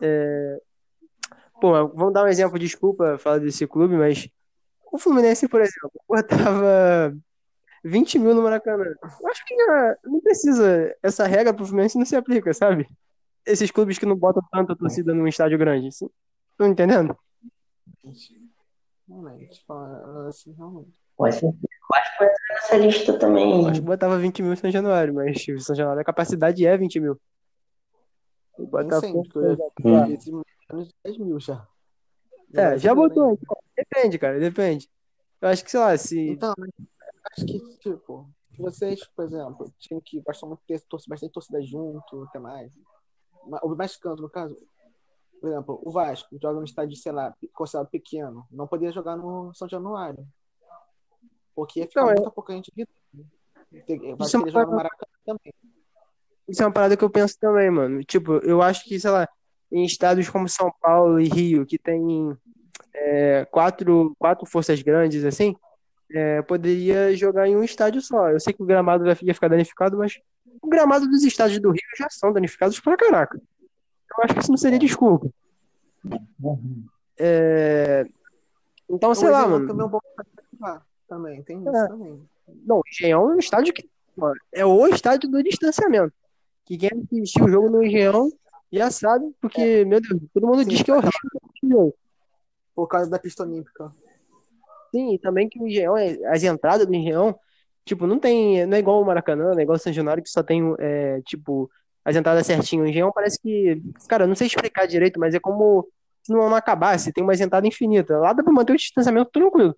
É... 0.00 0.58
Pô, 1.60 1.72
vamos 1.88 2.14
dar 2.14 2.24
um 2.24 2.26
exemplo, 2.28 2.58
desculpa 2.58 3.18
falar 3.18 3.38
desse 3.38 3.66
clube, 3.66 3.94
mas 3.94 4.26
o 4.94 4.98
Fluminense, 4.98 5.48
por 5.48 5.60
exemplo, 5.60 5.90
botava 6.08 7.12
20 7.82 8.18
mil 8.20 8.32
no 8.32 8.42
Maracanã. 8.42 8.84
Eu 9.20 9.28
acho 9.28 9.44
que 9.44 9.54
não 10.04 10.20
precisa, 10.20 10.94
essa 11.02 11.26
regra 11.26 11.52
pro 11.52 11.66
Fluminense 11.66 11.98
não 11.98 12.06
se 12.06 12.14
aplica, 12.14 12.54
sabe? 12.54 12.86
Esses 13.44 13.70
clubes 13.72 13.98
que 13.98 14.06
não 14.06 14.14
botam 14.16 14.42
tanta 14.52 14.76
torcida 14.76 15.12
num 15.12 15.26
estádio 15.26 15.58
grande. 15.58 15.88
Assim. 15.88 16.08
Tô 16.56 16.64
entendendo? 16.64 17.16
Realmente, 19.08 19.64
falando 19.66 20.28
assim, 20.28 20.52
realmente. 20.52 20.92
Pode 21.16 21.34
ser. 21.34 21.46
Eu 21.46 21.52
acho 21.96 22.12
que 22.12 22.18
vai 22.24 22.28
entrar 22.28 22.54
nessa 22.54 22.76
lista 22.78 23.18
também. 23.18 23.62
Eu 23.62 23.68
acho 23.68 23.80
que 23.80 23.86
botava 23.86 24.16
20 24.16 24.42
mil 24.42 24.52
em 24.52 24.56
São 24.56 24.70
Januário, 24.70 25.12
mas 25.12 25.44
o 25.48 25.58
São 25.58 25.74
Januário 25.74 26.00
a 26.00 26.04
capacidade 26.04 26.64
é 26.64 26.76
20 26.76 27.00
mil. 27.00 27.20
O 28.56 28.66
Botafogo, 28.66 29.24
sempre, 29.24 29.38
eu 29.40 29.56
já 29.56 29.64
Hum. 29.84 30.06
fiz 30.06 30.26
menos 30.70 30.88
de 30.88 30.94
10 31.04 31.18
mil 31.18 31.40
já. 31.40 31.66
É, 32.54 32.78
já 32.78 32.94
botou. 32.94 33.32
então. 33.32 33.56
Depende, 33.76 34.18
cara, 34.18 34.38
depende. 34.38 34.88
Eu 35.40 35.48
acho 35.48 35.64
que, 35.64 35.70
sei 35.70 35.80
lá, 35.80 35.96
se. 35.96 36.18
Então, 36.30 36.54
mas 36.56 36.70
acho 37.32 37.46
que, 37.46 37.58
tipo, 37.78 38.30
vocês, 38.58 39.04
por 39.08 39.24
exemplo, 39.24 39.72
time 39.78 40.00
que 40.00 40.20
gostam 40.20 40.48
muito 40.48 40.62
ter 40.66 40.82
bastante 41.08 41.32
torcida 41.32 41.60
junto, 41.62 42.22
até 42.24 42.38
mais. 42.38 42.72
Ma- 43.46 43.60
O 43.62 43.74
mais 43.74 43.96
canto, 43.96 44.22
no 44.22 44.30
caso. 44.30 44.56
Por 45.40 45.50
exemplo, 45.50 45.78
o 45.84 45.90
Vasco 45.90 46.38
joga 46.40 46.58
no 46.58 46.64
estádio, 46.64 46.96
sei 46.96 47.12
lá, 47.12 47.34
considerado 47.52 47.90
pequeno. 47.90 48.46
Não 48.50 48.66
poderia 48.66 48.92
jogar 48.92 49.16
no 49.16 49.52
São 49.54 49.68
Januário. 49.68 50.26
Porque 51.54 51.80
ia 51.80 51.86
ficar 51.86 52.02
Não, 52.02 52.10
é- 52.10 52.14
muita 52.14 52.30
pouca 52.30 52.54
gente 52.54 52.72
Vai 52.74 54.26
Isso 54.26 54.36
é 54.36 54.40
uma 54.40 54.66
Maracanã 54.66 55.12
também. 55.26 55.52
Isso 56.48 56.62
é 56.62 56.66
uma 56.66 56.72
parada 56.72 56.96
que 56.96 57.04
eu 57.04 57.10
penso 57.10 57.36
também, 57.38 57.70
mano. 57.70 58.02
Tipo, 58.04 58.34
eu 58.38 58.62
acho 58.62 58.84
que, 58.84 58.98
sei 58.98 59.10
lá, 59.10 59.28
em 59.72 59.84
estados 59.84 60.28
como 60.30 60.48
São 60.48 60.72
Paulo 60.80 61.20
e 61.20 61.28
Rio, 61.28 61.66
que 61.66 61.78
tem 61.78 62.36
é, 62.94 63.44
quatro, 63.50 64.14
quatro 64.18 64.46
forças 64.46 64.80
grandes, 64.82 65.24
assim, 65.24 65.56
é, 66.12 66.42
poderia 66.42 67.14
jogar 67.16 67.48
em 67.48 67.56
um 67.56 67.64
estádio 67.64 68.00
só. 68.00 68.30
Eu 68.30 68.38
sei 68.40 68.52
que 68.52 68.62
o 68.62 68.66
gramado 68.66 69.04
vai- 69.04 69.16
ia 69.22 69.34
ficar 69.34 69.48
danificado, 69.48 69.96
mas 69.98 70.20
o 70.62 70.68
gramado 70.68 71.08
dos 71.08 71.22
estádios 71.24 71.60
do 71.60 71.70
Rio 71.70 71.80
já 71.98 72.08
são 72.10 72.32
danificados 72.32 72.78
pra 72.80 72.96
caraca. 72.96 73.40
Eu 74.16 74.24
acho 74.24 74.34
que 74.34 74.40
isso 74.40 74.50
não 74.50 74.56
seria 74.58 74.78
desculpa. 74.78 75.28
É, 77.18 78.06
Então, 78.88 79.14
sei 79.14 79.28
o 79.28 79.32
lá, 79.32 79.46
mano. 79.48 79.66
também 79.66 79.82
é 79.84 79.88
um 79.88 79.90
participar. 80.16 80.86
Também, 81.08 81.42
tem 81.42 81.58
isso 81.60 81.68
É. 81.76 81.88
também. 81.88 82.22
Não, 82.66 82.76
o 82.78 82.82
Engenhão 82.88 83.30
é 83.30 83.34
um 83.34 83.38
estádio 83.38 83.72
que 83.72 83.88
mano, 84.16 84.36
é 84.52 84.64
o 84.64 84.86
estádio 84.88 85.28
do 85.28 85.42
distanciamento. 85.42 86.12
Que 86.64 86.76
quem 86.78 86.90
assistiu 87.12 87.44
o 87.44 87.48
jogo 87.48 87.70
no 87.70 87.82
Engenhão 87.82 88.30
já 88.74 88.90
sabe, 88.90 89.26
porque, 89.40 89.84
meu 89.84 90.00
Deus, 90.00 90.20
todo 90.32 90.46
mundo 90.46 90.62
Sim, 90.62 90.68
diz 90.68 90.82
que 90.82 90.90
é 90.90 90.94
horrível. 90.94 91.94
Por 92.74 92.86
causa 92.88 93.10
da 93.10 93.18
pista 93.18 93.42
olímpica. 93.42 93.92
Sim, 94.90 95.14
e 95.14 95.18
também 95.18 95.48
que 95.48 95.60
o 95.60 95.66
Engenhão, 95.66 95.96
é- 95.96 96.18
as 96.26 96.42
entradas 96.42 96.86
do 96.86 96.94
Engenhão, 96.94 97.38
tipo, 97.84 98.06
não 98.06 98.18
tem, 98.18 98.66
não 98.66 98.76
é 98.76 98.80
igual 98.80 99.00
o 99.00 99.04
Maracanã, 99.06 99.52
não 99.52 99.58
é 99.58 99.62
igual 99.62 99.76
o 99.76 99.78
São 99.78 99.92
Januário, 99.92 100.22
que 100.22 100.30
só 100.30 100.42
tem, 100.42 100.62
é, 100.78 101.20
tipo, 101.22 101.70
as 102.04 102.16
entradas 102.16 102.46
certinho. 102.46 102.84
O 102.84 102.86
Engenhão 102.86 103.12
parece 103.12 103.40
que, 103.40 103.82
cara, 104.08 104.24
eu 104.24 104.28
não 104.28 104.34
sei 104.34 104.46
explicar 104.46 104.86
direito, 104.86 105.18
mas 105.18 105.34
é 105.34 105.40
como 105.40 105.88
se 106.22 106.32
não, 106.32 106.48
não 106.48 106.56
acabasse, 106.56 107.12
tem 107.12 107.22
uma 107.22 107.34
entrada 107.34 107.66
infinita. 107.66 108.18
Lá 108.18 108.32
dá 108.32 108.42
pra 108.42 108.52
manter 108.52 108.72
o 108.72 108.76
distanciamento 108.76 109.30
tranquilo. 109.30 109.76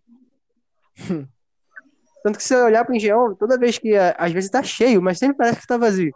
Tanto 2.23 2.39
que 2.39 2.43
se 2.43 2.49
você 2.49 2.63
olhar 2.63 2.85
pro 2.85 2.95
Engenhão, 2.95 3.35
toda 3.35 3.59
vez 3.59 3.79
que, 3.79 3.95
é, 3.95 4.15
às 4.19 4.33
vezes 4.33 4.51
tá 4.51 4.63
cheio, 4.63 5.01
mas 5.01 5.19
sempre 5.19 5.37
parece 5.37 5.61
que 5.61 5.67
tá 5.67 5.77
vazio. 5.77 6.13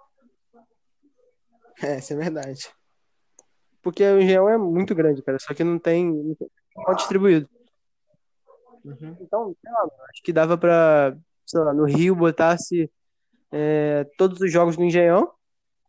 É, 1.83 1.99
isso 1.99 2.13
é 2.13 2.17
verdade. 2.17 2.69
Porque 3.83 4.05
o 4.05 4.21
Engenhão 4.21 4.49
é 4.49 4.59
muito 4.59 4.95
grande, 4.95 5.23
cara, 5.23 5.39
só 5.39 5.55
que 5.55 5.65
não 5.65 5.79
tem, 5.79 6.07
não 6.13 6.35
tem 6.35 6.49
mal 6.77 6.95
distribuído. 6.95 7.49
Uhum. 8.85 9.17
Então, 9.21 9.55
sei 9.61 9.73
lá, 9.73 9.83
acho 10.11 10.23
que 10.23 10.33
dava 10.33 10.57
pra, 10.59 11.17
sei 11.47 11.61
lá, 11.61 11.73
no 11.73 11.85
Rio 11.85 12.15
botasse 12.15 12.91
é, 13.51 14.05
todos 14.17 14.41
os 14.41 14.53
jogos 14.53 14.77
no 14.77 14.85
Engenhão 14.85 15.33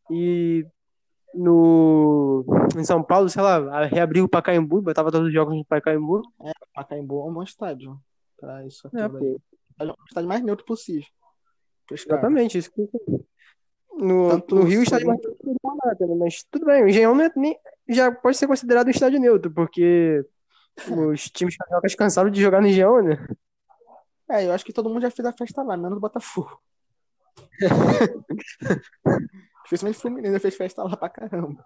e 0.10 0.66
no 1.34 2.46
em 2.78 2.84
São 2.84 3.02
Paulo, 3.04 3.30
sei 3.30 3.42
lá, 3.42 3.86
reabrir 3.86 4.22
o 4.22 4.30
Pacaembu, 4.30 4.82
botava 4.82 5.12
todos 5.12 5.28
os 5.28 5.34
jogos 5.34 5.56
no 5.56 5.66
Pacaembu. 5.66 6.22
Pacaembu 6.74 7.22
é 7.22 7.30
um 7.30 7.34
bom 7.34 7.44
estádio. 7.44 7.98
Pra 8.38 8.66
isso 8.66 8.88
aqui. 8.88 8.98
É, 8.98 9.84
É 9.84 9.86
o 9.86 9.96
estádio 10.08 10.28
mais 10.28 10.42
neutro 10.42 10.66
possível. 10.66 11.08
exatamente, 11.92 12.58
isso 12.58 12.72
que 12.72 12.82
eu- 12.82 13.26
no, 14.02 14.30
Tanto 14.30 14.56
no 14.56 14.64
Rio 14.64 14.80
o 14.80 14.82
o 14.82 14.84
estádio 14.84 15.08
mais 15.08 15.20
neutro 15.22 15.38
seria 15.44 15.58
o 15.64 15.78
Maracanã, 15.78 16.16
mas 16.16 16.44
tudo 16.50 16.66
bem, 16.66 16.84
o 16.84 16.88
Engenhão 16.90 17.20
é 17.22 17.32
nem, 17.36 17.58
já 17.88 18.12
pode 18.12 18.38
ser 18.38 18.48
considerado 18.48 18.88
um 18.88 18.92
estádio 18.92 19.20
neutro, 19.20 19.52
porque 19.52 20.26
os 20.90 21.30
times 21.30 21.56
cariocas 21.56 21.96
cansaram 21.96 22.30
de 22.30 22.42
jogar 22.42 22.62
no 22.62 22.68
Engenhão, 22.68 23.02
né? 23.02 23.18
É, 24.30 24.46
eu 24.46 24.52
acho 24.54 24.66
que 24.66 24.74
todo 24.74 24.90
mundo 24.90 25.02
já 25.02 25.12
fez 25.12 25.26
a 25.28 25.34
festa 25.34 25.62
lá, 25.62 25.78
menos 25.78 25.98
o 25.98 26.02
Botafogo. 26.02 26.60
Especialmente 29.66 29.98
o 29.98 30.02
Fluminense 30.02 30.40
fez 30.40 30.56
festa 30.56 30.84
lá 30.84 30.98
pra 30.98 31.10
caramba. 31.10 31.64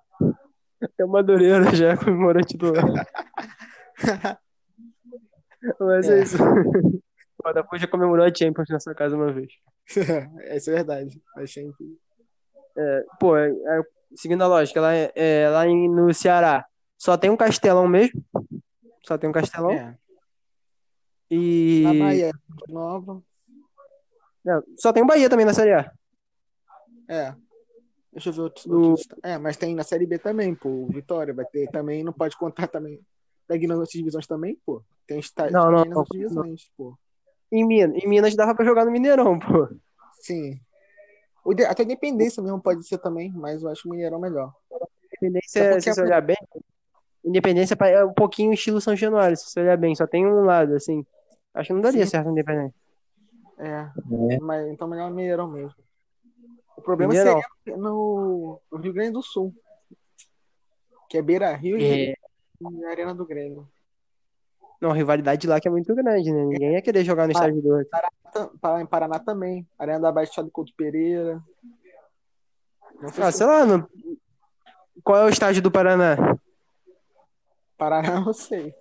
É 0.97 1.05
o 1.05 1.07
Madureira 1.07 1.63
já 1.75 1.95
comemorou 1.97 2.41
o 2.41 2.45
título. 2.45 2.73
Mas 5.79 6.09
é, 6.09 6.19
É. 6.19 6.23
isso. 6.23 6.37
O 6.43 7.43
Botafogo 7.43 7.77
já 7.77 7.87
comemorou 7.87 8.25
a 8.25 8.33
Champions 8.33 8.69
nessa 8.69 8.93
casa 8.93 9.15
uma 9.15 9.31
vez. 9.31 9.53
Isso 10.55 10.71
é 10.71 10.73
verdade. 10.73 11.21
Achei 11.37 11.71
incrível. 12.77 13.05
Pô, 13.19 13.37
é- 13.37 13.49
é- 13.51 13.83
seguindo 14.15 14.43
a 14.43 14.47
lógica, 14.47 14.81
lá, 14.81 14.93
é- 14.93 15.11
é, 15.15 15.49
lá 15.49 15.67
em- 15.67 15.89
no 15.89 16.13
Ceará 16.13 16.65
só 16.97 17.17
tem 17.17 17.29
um 17.29 17.37
castelão 17.37 17.87
mesmo. 17.87 18.23
Só 19.05 19.17
tem 19.17 19.29
um 19.29 19.33
castelão. 19.33 19.71
É. 19.71 19.97
E. 21.29 21.81
Na 21.83 21.93
Bahia, 22.05 22.31
Nova. 22.69 23.21
Não, 24.43 24.63
só 24.77 24.93
tem 24.93 25.03
o 25.03 25.07
Bahia 25.07 25.29
também 25.29 25.45
na 25.45 25.53
Série 25.53 25.73
A. 25.73 25.91
É. 27.09 27.33
Deixa 28.13 28.29
eu 28.29 28.33
ver 28.33 28.41
outros. 28.41 28.65
Outros- 28.67 29.07
É, 29.23 29.37
mas 29.37 29.57
tem 29.57 29.75
na 29.75 29.83
Série 29.83 30.05
B 30.05 30.17
também, 30.19 30.55
pô. 30.55 30.69
o 30.69 30.87
Vitória 30.87 31.33
vai 31.33 31.45
ter 31.45 31.69
também, 31.69 32.03
não 32.03 32.13
pode 32.13 32.37
contar 32.37 32.67
também. 32.67 32.99
Pega 33.47 33.67
nas 33.67 33.77
outras 33.77 33.93
divisões 33.93 34.25
também, 34.25 34.57
pô. 34.65 34.81
Tem 35.05 35.19
estádio 35.19 35.53
Não, 35.53 35.65
não, 35.71 35.77
também 35.79 35.85
nas 35.85 35.89
não, 35.89 35.97
outras 35.99 36.19
divisões, 36.19 36.71
pô. 36.77 36.97
Em 37.51 37.65
Minas, 37.65 38.03
em 38.03 38.07
Minas 38.07 38.35
dava 38.35 38.55
pra 38.55 38.65
jogar 38.65 38.85
no 38.85 38.91
Mineirão, 38.91 39.37
pô. 39.37 39.67
Sim. 40.21 40.59
Até 41.67 41.83
Independência 41.83 42.41
mesmo 42.41 42.59
pode 42.61 42.85
ser 42.87 42.97
também, 42.97 43.31
mas 43.31 43.61
eu 43.61 43.69
acho 43.69 43.87
o 43.87 43.91
Mineirão 43.91 44.19
melhor. 44.19 44.53
Independência, 45.07 45.59
É 45.59 45.79
se 45.79 45.93
você 45.93 46.01
a- 46.01 46.03
olhar 46.03 46.21
bem, 46.21 46.37
Independência 47.23 47.75
é 47.81 48.03
um 48.05 48.13
pouquinho 48.13 48.53
estilo 48.53 48.79
São 48.81 48.95
Januário, 48.95 49.35
se 49.37 49.49
você 49.49 49.59
olhar 49.61 49.77
bem, 49.77 49.95
só 49.95 50.05
tem 50.07 50.25
um 50.25 50.43
lado, 50.43 50.73
assim. 50.75 51.05
Acho 51.53 51.67
que 51.67 51.73
não 51.73 51.81
daria 51.81 52.03
Sim. 52.05 52.11
certo 52.11 52.29
Independência. 52.29 52.75
É, 53.57 53.87
É. 54.33 54.39
mas 54.41 54.67
então 54.67 54.87
melhor 54.87 55.09
Mineirão 55.11 55.47
mesmo. 55.47 55.73
O 56.77 56.81
problema 56.81 57.13
Mineirão. 57.13 57.41
seria 57.63 57.77
no, 57.77 58.59
no 58.71 58.77
Rio 58.79 58.93
Grande 58.93 59.11
do 59.11 59.21
Sul. 59.23 59.53
Que 61.09 61.17
é 61.19 61.21
Beira 61.21 61.55
Rio 61.55 61.77
É. 61.77 62.13
e 62.13 62.85
Arena 62.85 63.13
do 63.15 63.25
Grêmio. 63.25 63.67
Não, 64.81 64.91
a 64.91 64.93
rivalidade 64.93 65.47
lá 65.47 65.59
que 65.59 65.67
é 65.67 65.71
muito 65.71 65.93
grande, 65.95 66.31
né? 66.31 66.45
Ninguém 66.45 66.73
ia 66.73 66.81
querer 66.81 67.03
jogar 67.03 67.25
no 67.25 67.31
estádio 67.31 67.61
do 67.61 67.69
outro. 67.69 67.89
Em 68.81 68.85
Paraná 68.85 69.17
também. 69.19 69.65
Arena 69.79 69.99
da 69.99 70.11
Baixada 70.11 70.47
do 70.47 70.51
Couto 70.51 70.73
Pereira. 70.75 71.41
Não 73.01 73.09
sei 73.09 73.23
Ah, 73.23 73.31
se- 73.31 73.37
sei 73.39 73.47
lá, 73.47 73.65
no... 73.65 73.87
qual 75.03 75.21
é 75.21 75.25
o 75.25 75.29
estádio 75.29 75.61
do 75.61 75.71
Paraná? 75.71 76.17
Paraná, 77.77 78.19
não 78.21 78.33
sei. 78.33 78.73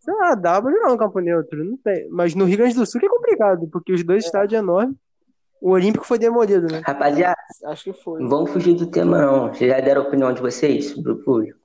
Sei 0.00 0.14
lá, 0.14 0.34
dá 0.34 0.60
pra 0.60 0.72
jogar 0.72 0.88
no 0.90 0.98
campo 0.98 1.20
neutro, 1.20 1.64
não 1.64 1.76
tem. 1.76 2.08
Mas 2.10 2.34
no 2.34 2.44
Rio 2.44 2.58
Grande 2.58 2.74
do 2.74 2.84
Sul 2.84 3.00
que 3.00 3.06
é 3.06 3.08
complicado, 3.08 3.68
porque 3.68 3.92
os 3.92 4.02
dois 4.04 4.24
estádios 4.24 4.60
enormes. 4.60 4.96
O 5.60 5.70
Olímpico 5.70 6.04
foi 6.04 6.18
demolido, 6.18 6.66
né? 6.66 6.82
Rapaziada, 6.84 7.36
Acho 7.66 7.84
que 7.84 7.92
foi. 7.92 8.20
não 8.20 8.28
vamos 8.28 8.50
fugir 8.50 8.74
do 8.74 8.90
tema, 8.90 9.20
não. 9.22 9.48
Vocês 9.54 9.70
já 9.70 9.78
deram 9.78 10.02
a 10.02 10.04
opinião 10.08 10.32
de 10.32 10.40
vocês 10.40 10.92
pro 11.00 11.22
público? 11.22 11.56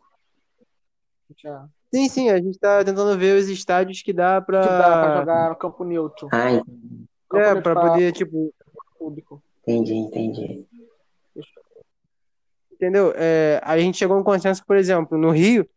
Já. 1.37 1.67
Sim, 1.93 2.09
sim, 2.09 2.29
a 2.29 2.37
gente 2.37 2.59
tá 2.59 2.83
tentando 2.83 3.17
ver 3.17 3.37
os 3.37 3.47
estádios 3.47 4.01
que 4.01 4.11
dá 4.11 4.41
pra. 4.41 4.61
Que 4.61 4.67
dá 4.67 4.99
pra 4.99 5.19
jogar 5.19 5.49
no 5.49 5.55
campo 5.55 5.83
neutro. 5.83 6.27
Ah, 6.31 6.49
Campo 7.29 7.43
É, 7.43 7.53
neutro 7.53 7.61
pra 7.63 7.89
poder, 7.89 8.11
tipo, 8.11 8.53
público. 8.97 9.41
entendi, 9.61 9.93
entendi. 9.93 10.65
entendeu? 12.73 13.13
É, 13.15 13.61
a 13.63 13.77
gente 13.79 13.97
chegou 13.97 14.17
a 14.17 14.19
um 14.19 14.23
consenso, 14.23 14.63
por 14.65 14.75
exemplo, 14.75 15.17
no 15.17 15.31
Rio, 15.31 15.67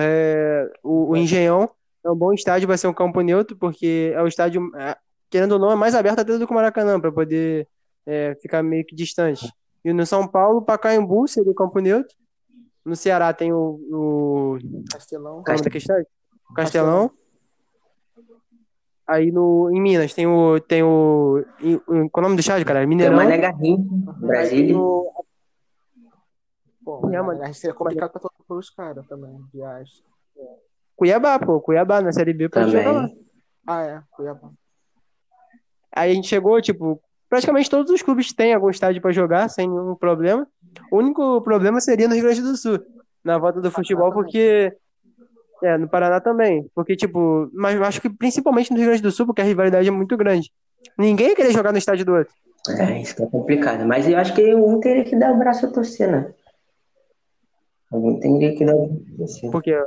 é, 0.00 0.70
o, 0.82 1.10
o 1.10 1.16
Engenhão 1.16 1.68
é 2.04 2.10
um 2.10 2.16
bom 2.16 2.32
estádio, 2.32 2.68
vai 2.68 2.78
ser 2.78 2.86
um 2.86 2.94
campo 2.94 3.20
neutro, 3.20 3.56
porque 3.56 4.12
é 4.14 4.22
o 4.22 4.26
estádio, 4.26 4.70
é, 4.76 4.96
querendo 5.30 5.52
ou 5.52 5.58
não, 5.58 5.70
é 5.70 5.76
mais 5.76 5.94
aberto 5.94 6.20
até 6.20 6.36
do 6.38 6.46
que 6.46 6.52
o 6.52 6.54
Maracanã, 6.56 7.00
pra 7.00 7.12
poder 7.12 7.68
é, 8.06 8.34
ficar 8.40 8.62
meio 8.62 8.84
que 8.84 8.94
distante. 8.94 9.50
E 9.84 9.92
no 9.92 10.06
São 10.06 10.26
Paulo, 10.26 10.62
Pacaembu 10.62 11.26
seria 11.28 11.50
o 11.50 11.54
campo 11.54 11.78
neutro. 11.78 12.14
No 12.84 12.94
Ceará 12.94 13.32
tem 13.32 13.52
o, 13.52 13.80
o 13.90 14.58
Castelão. 14.92 15.42
qual 15.42 15.44
é 15.46 15.50
o 15.50 15.52
nome 15.54 15.64
daquele 15.64 15.78
estádio? 15.82 16.06
Castelão. 16.54 17.10
Aí 19.06 19.30
no, 19.30 19.70
em 19.70 19.80
Minas 19.80 20.14
tem 20.14 20.26
o. 20.26 20.60
Tem 20.60 20.82
o. 20.82 21.44
em- 21.60 21.78
Qual 22.08 22.16
é 22.16 22.18
o 22.18 22.22
nome 22.22 22.36
do 22.36 22.40
estádio, 22.40 22.66
cara? 22.66 22.80
Tem 22.80 22.88
Mineirão. 22.88 23.14
o 23.14 23.16
Mané 23.18 23.36
Garrincha, 23.38 23.82
tem 24.18 24.26
Brasília. 24.26 24.78
o- 24.78 25.24
Pô, 26.84 27.10
É, 27.10 27.20
mano. 27.22 27.42
a 27.42 27.46
gente 27.46 27.58
seria 27.58 27.74
complicado 27.74 28.10
pra 28.12 28.20
todos 28.20 28.68
os 28.68 28.70
caras 28.70 29.06
também, 29.06 29.38
viagem. 29.52 30.02
Cuiabá, 30.96 31.38
pô. 31.38 31.60
Cuiabá 31.60 32.00
na 32.02 32.12
Série 32.12 32.32
B 32.34 32.48
pode 32.48 32.70
jogar 32.70 32.92
lá. 32.92 33.08
Ah, 33.66 33.82
é, 33.82 34.02
Cuiabá. 34.12 34.50
Aí 35.96 36.10
a 36.10 36.14
gente 36.14 36.28
chegou, 36.28 36.60
tipo, 36.60 37.00
praticamente 37.28 37.70
todos 37.70 37.90
os 37.90 38.02
clubes 38.02 38.32
têm 38.32 38.52
algum 38.54 38.68
estádio 38.70 39.00
pra 39.00 39.12
jogar, 39.12 39.48
sem 39.48 39.68
nenhum 39.68 39.94
problema. 39.94 40.46
O 40.90 40.98
único 40.98 41.40
problema 41.42 41.80
seria 41.80 42.08
no 42.08 42.14
Rio 42.14 42.24
Grande 42.24 42.42
do 42.42 42.56
Sul, 42.56 42.78
na 43.24 43.38
volta 43.38 43.60
do 43.60 43.70
futebol, 43.70 44.12
porque. 44.12 44.72
É, 45.62 45.78
no 45.78 45.88
Paraná 45.88 46.20
também. 46.20 46.68
Porque, 46.74 46.94
tipo, 46.96 47.48
mas 47.54 47.74
eu 47.76 47.84
acho 47.84 48.00
que 48.00 48.10
principalmente 48.10 48.70
no 48.70 48.76
Rio 48.76 48.86
Grande 48.88 49.02
do 49.02 49.10
Sul, 49.10 49.24
porque 49.24 49.40
a 49.40 49.44
rivalidade 49.44 49.88
é 49.88 49.90
muito 49.90 50.16
grande. 50.16 50.52
Ninguém 50.98 51.28
ia 51.28 51.36
querer 51.36 51.52
jogar 51.52 51.72
no 51.72 51.78
estádio 51.78 52.04
do 52.04 52.12
outro. 52.14 52.34
É, 52.78 53.00
isso 53.00 53.16
que 53.16 53.22
é 53.22 53.26
complicado. 53.26 53.86
Mas 53.86 54.06
eu 54.08 54.18
acho 54.18 54.34
que 54.34 54.54
um 54.54 54.78
teria 54.80 55.04
que 55.04 55.16
dar 55.16 55.32
o 55.32 55.38
braço 55.38 55.64
a 55.66 55.70
torcer, 55.70 56.10
né? 56.10 56.34
Alguém 57.90 58.20
teria 58.20 58.54
que 58.56 58.64
dar 58.64 58.74
o 58.74 58.88
braço 58.88 58.98
a 58.98 59.16
torcer. 59.16 59.50
Porque 59.50 59.78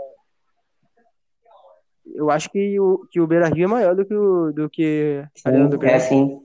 eu 2.16 2.32
acho 2.32 2.50
que 2.50 2.80
o, 2.80 3.06
que 3.12 3.20
o 3.20 3.28
Beira 3.28 3.48
Rio 3.48 3.66
é 3.66 3.68
maior 3.68 3.96
do 3.96 4.06
que, 4.06 4.14
o, 4.16 4.52
do 4.52 4.70
que 4.70 5.24
a 5.46 5.50
Arena 5.50 5.68
do 5.68 5.76
É 5.76 5.80
Grêmio. 5.80 5.98
assim, 5.98 6.40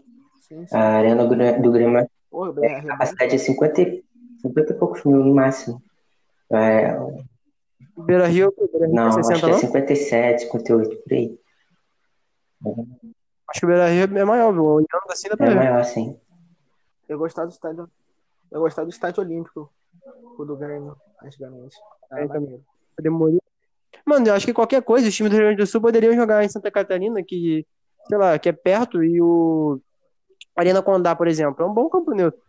Sim, 0.48 0.66
sim. 0.66 0.76
a 0.76 0.80
Arena 0.80 1.24
do 1.24 1.34
Grê- 1.34 1.58
do 1.58 1.70
Grêmio, 1.72 1.98
a 1.98 2.82
capacidade 2.86 3.34
é 3.34 3.38
50, 3.38 3.80
e- 3.82 4.04
50 4.42 4.72
e 4.72 4.76
poucos 4.76 5.04
mil 5.04 5.18
no 5.24 5.34
máximo. 5.34 5.82
É, 6.50 6.98
O 7.96 8.02
Beira 8.02 8.26
Rio, 8.26 8.52
Beira 8.72 8.86
Rio 8.86 8.94
não, 8.94 9.04
é 9.04 9.06
acho 9.08 9.24
60, 9.24 9.40
que 9.40 9.46
é 9.46 9.52
não? 9.52 9.58
57, 9.58 10.42
58, 10.42 10.96
por 11.02 11.12
aí. 11.12 11.38
Acho 13.48 13.60
que 13.60 13.66
o 13.66 13.68
Beira 13.68 13.88
Rio 13.88 14.18
é 14.18 14.24
maior, 14.24 14.52
viu? 14.52 14.64
Olhando 14.64 14.88
assim 15.10 15.28
dá 15.28 15.36
pra 15.36 15.46
É 15.46 15.50
ver. 15.50 15.56
maior, 15.56 15.80
assim. 15.80 16.18
Eu 17.08 17.18
gostava 17.18 17.48
do 17.48 17.52
estádio. 17.52 17.88
Eu 18.50 18.60
gostava 18.60 18.86
do 18.86 18.90
estádio 18.92 19.22
olímpico. 19.22 19.70
O 20.38 20.44
do 20.44 20.56
Grêmio, 20.56 20.96
antigamente. 21.22 21.76
É, 22.12 22.26
também. 22.26 22.62
Demoliu. 23.00 23.40
Mano, 24.04 24.26
eu 24.26 24.34
acho 24.34 24.46
que 24.46 24.52
qualquer 24.54 24.82
coisa, 24.82 25.08
os 25.08 25.14
times 25.14 25.30
do 25.30 25.36
Rio 25.36 25.46
Grande 25.46 25.62
do 25.62 25.66
Sul 25.66 25.80
poderiam 25.80 26.14
jogar 26.14 26.42
em 26.44 26.48
Santa 26.48 26.70
Catarina, 26.70 27.22
que, 27.22 27.66
sei 28.08 28.18
lá, 28.18 28.38
que 28.38 28.48
é 28.48 28.52
perto, 28.52 29.02
e 29.04 29.20
o 29.20 29.80
Arena 30.56 30.82
Condá, 30.82 31.14
por 31.14 31.28
exemplo, 31.28 31.62
é 31.64 31.68
um 31.68 31.72
bom 31.74 31.88
campo 31.88 32.12
neutro. 32.12 32.40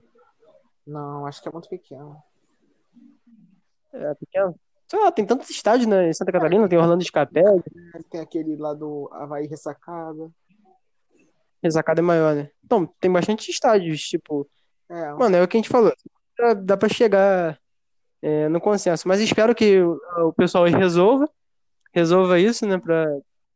Não, 0.85 1.25
acho 1.25 1.41
que 1.41 1.47
é 1.49 1.51
muito 1.51 1.69
pequeno. 1.69 2.17
É 3.93 4.13
pequeno. 4.15 4.55
Sei 4.87 4.99
lá, 4.99 5.11
tem 5.11 5.25
tantos 5.25 5.49
estádios 5.49 5.87
né, 5.87 6.09
em 6.09 6.13
Santa 6.13 6.31
Catarina, 6.31 6.67
tem 6.67 6.77
Orlando 6.77 7.01
Escapé, 7.01 7.43
Tem 8.09 8.21
aquele 8.21 8.55
lá 8.55 8.73
do 8.73 9.09
Havaí 9.13 9.47
Ressacada. 9.47 10.29
Resacada 11.63 12.01
é 12.01 12.03
maior, 12.03 12.35
né? 12.35 12.49
Então, 12.63 12.85
tem 12.99 13.11
bastante 13.11 13.49
estádios, 13.49 14.01
tipo, 14.01 14.47
É, 14.89 15.13
mano, 15.13 15.37
é 15.37 15.43
o 15.43 15.47
que 15.47 15.57
a 15.57 15.59
gente 15.59 15.69
falou. 15.69 15.93
Dá, 16.37 16.53
dá 16.53 16.77
pra 16.77 16.89
chegar 16.89 17.57
é, 18.21 18.49
no 18.49 18.59
consenso, 18.59 19.07
mas 19.07 19.21
espero 19.21 19.55
que 19.55 19.81
o, 19.81 19.99
o 20.27 20.33
pessoal 20.33 20.65
aí 20.65 20.71
resolva, 20.71 21.29
resolva 21.93 22.39
isso, 22.39 22.65
né, 22.67 22.77
pra, 22.77 23.05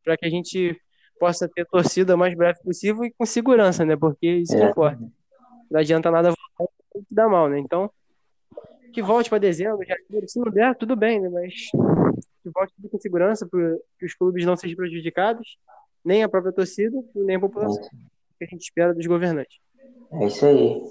pra 0.03 0.17
que 0.17 0.25
a 0.25 0.29
gente 0.29 0.79
possa 1.19 1.47
ter 1.49 1.65
torcida 1.65 2.15
o 2.15 2.17
mais 2.17 2.35
breve 2.35 2.59
possível 2.63 3.03
e 3.03 3.11
com 3.11 3.25
segurança, 3.25 3.83
né, 3.83 3.95
porque 3.95 4.27
isso 4.27 4.55
que 4.55 4.63
É. 4.63 4.69
importa. 4.69 4.99
Não 5.69 5.79
adianta 5.79 6.09
nada 6.09 6.29
voltar 6.57 6.73
e 7.09 7.15
dar 7.15 7.27
mal, 7.29 7.49
né? 7.49 7.59
Então, 7.59 7.89
que 8.93 9.01
volte 9.01 9.29
para 9.29 9.37
dezembro, 9.37 9.85
janeiro, 9.85 10.27
se 10.27 10.39
não 10.39 10.51
der, 10.51 10.75
tudo 10.75 10.95
bem, 10.95 11.19
né? 11.19 11.29
Mas 11.29 11.53
que 12.43 12.49
volte 12.49 12.73
tudo 12.75 12.89
com 12.89 12.99
segurança 12.99 13.47
para 13.47 13.77
que 13.99 14.05
os 14.05 14.13
clubes 14.13 14.45
não 14.45 14.55
sejam 14.55 14.77
prejudicados, 14.77 15.57
nem 16.03 16.23
a 16.23 16.29
própria 16.29 16.53
torcida 16.53 16.97
nem 17.13 17.35
a 17.35 17.39
população, 17.39 17.83
que 18.37 18.45
a 18.45 18.47
gente 18.47 18.61
espera 18.61 18.93
dos 18.93 19.05
governantes. 19.05 19.57
É 20.13 20.25
isso 20.25 20.45
aí. 20.45 20.81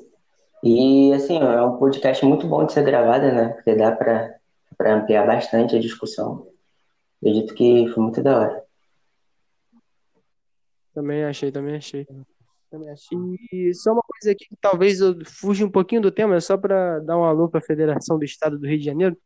E, 0.62 1.12
assim, 1.12 1.38
é 1.38 1.62
um 1.62 1.78
podcast 1.78 2.24
muito 2.24 2.46
bom 2.46 2.64
de 2.64 2.72
ser 2.72 2.84
gravado, 2.84 3.26
né? 3.26 3.48
Porque 3.50 3.74
dá 3.74 3.92
pra 3.92 4.38
ampliar 4.80 5.26
bastante 5.26 5.76
a 5.76 5.80
discussão. 5.80 6.48
Acredito 7.20 7.54
que 7.54 7.88
foi 7.88 8.02
muito 8.02 8.22
da 8.22 8.40
hora. 8.40 8.64
Também 10.92 11.24
achei, 11.24 11.50
também 11.52 11.76
achei. 11.76 12.06
Também. 12.70 12.94
E 13.52 13.74
só 13.74 13.92
uma 13.92 14.02
coisa 14.02 14.32
aqui 14.32 14.46
que 14.48 14.56
talvez 14.60 15.00
eu 15.00 15.16
fuja 15.24 15.64
um 15.64 15.70
pouquinho 15.70 16.02
do 16.02 16.10
tema, 16.10 16.36
é 16.36 16.40
só 16.40 16.56
para 16.56 17.00
dar 17.00 17.18
um 17.18 17.24
alô 17.24 17.48
para 17.48 17.60
a 17.60 17.62
Federação 17.62 18.18
do 18.18 18.24
Estado 18.24 18.58
do 18.58 18.66
Rio 18.66 18.78
de 18.78 18.84
Janeiro. 18.84 19.16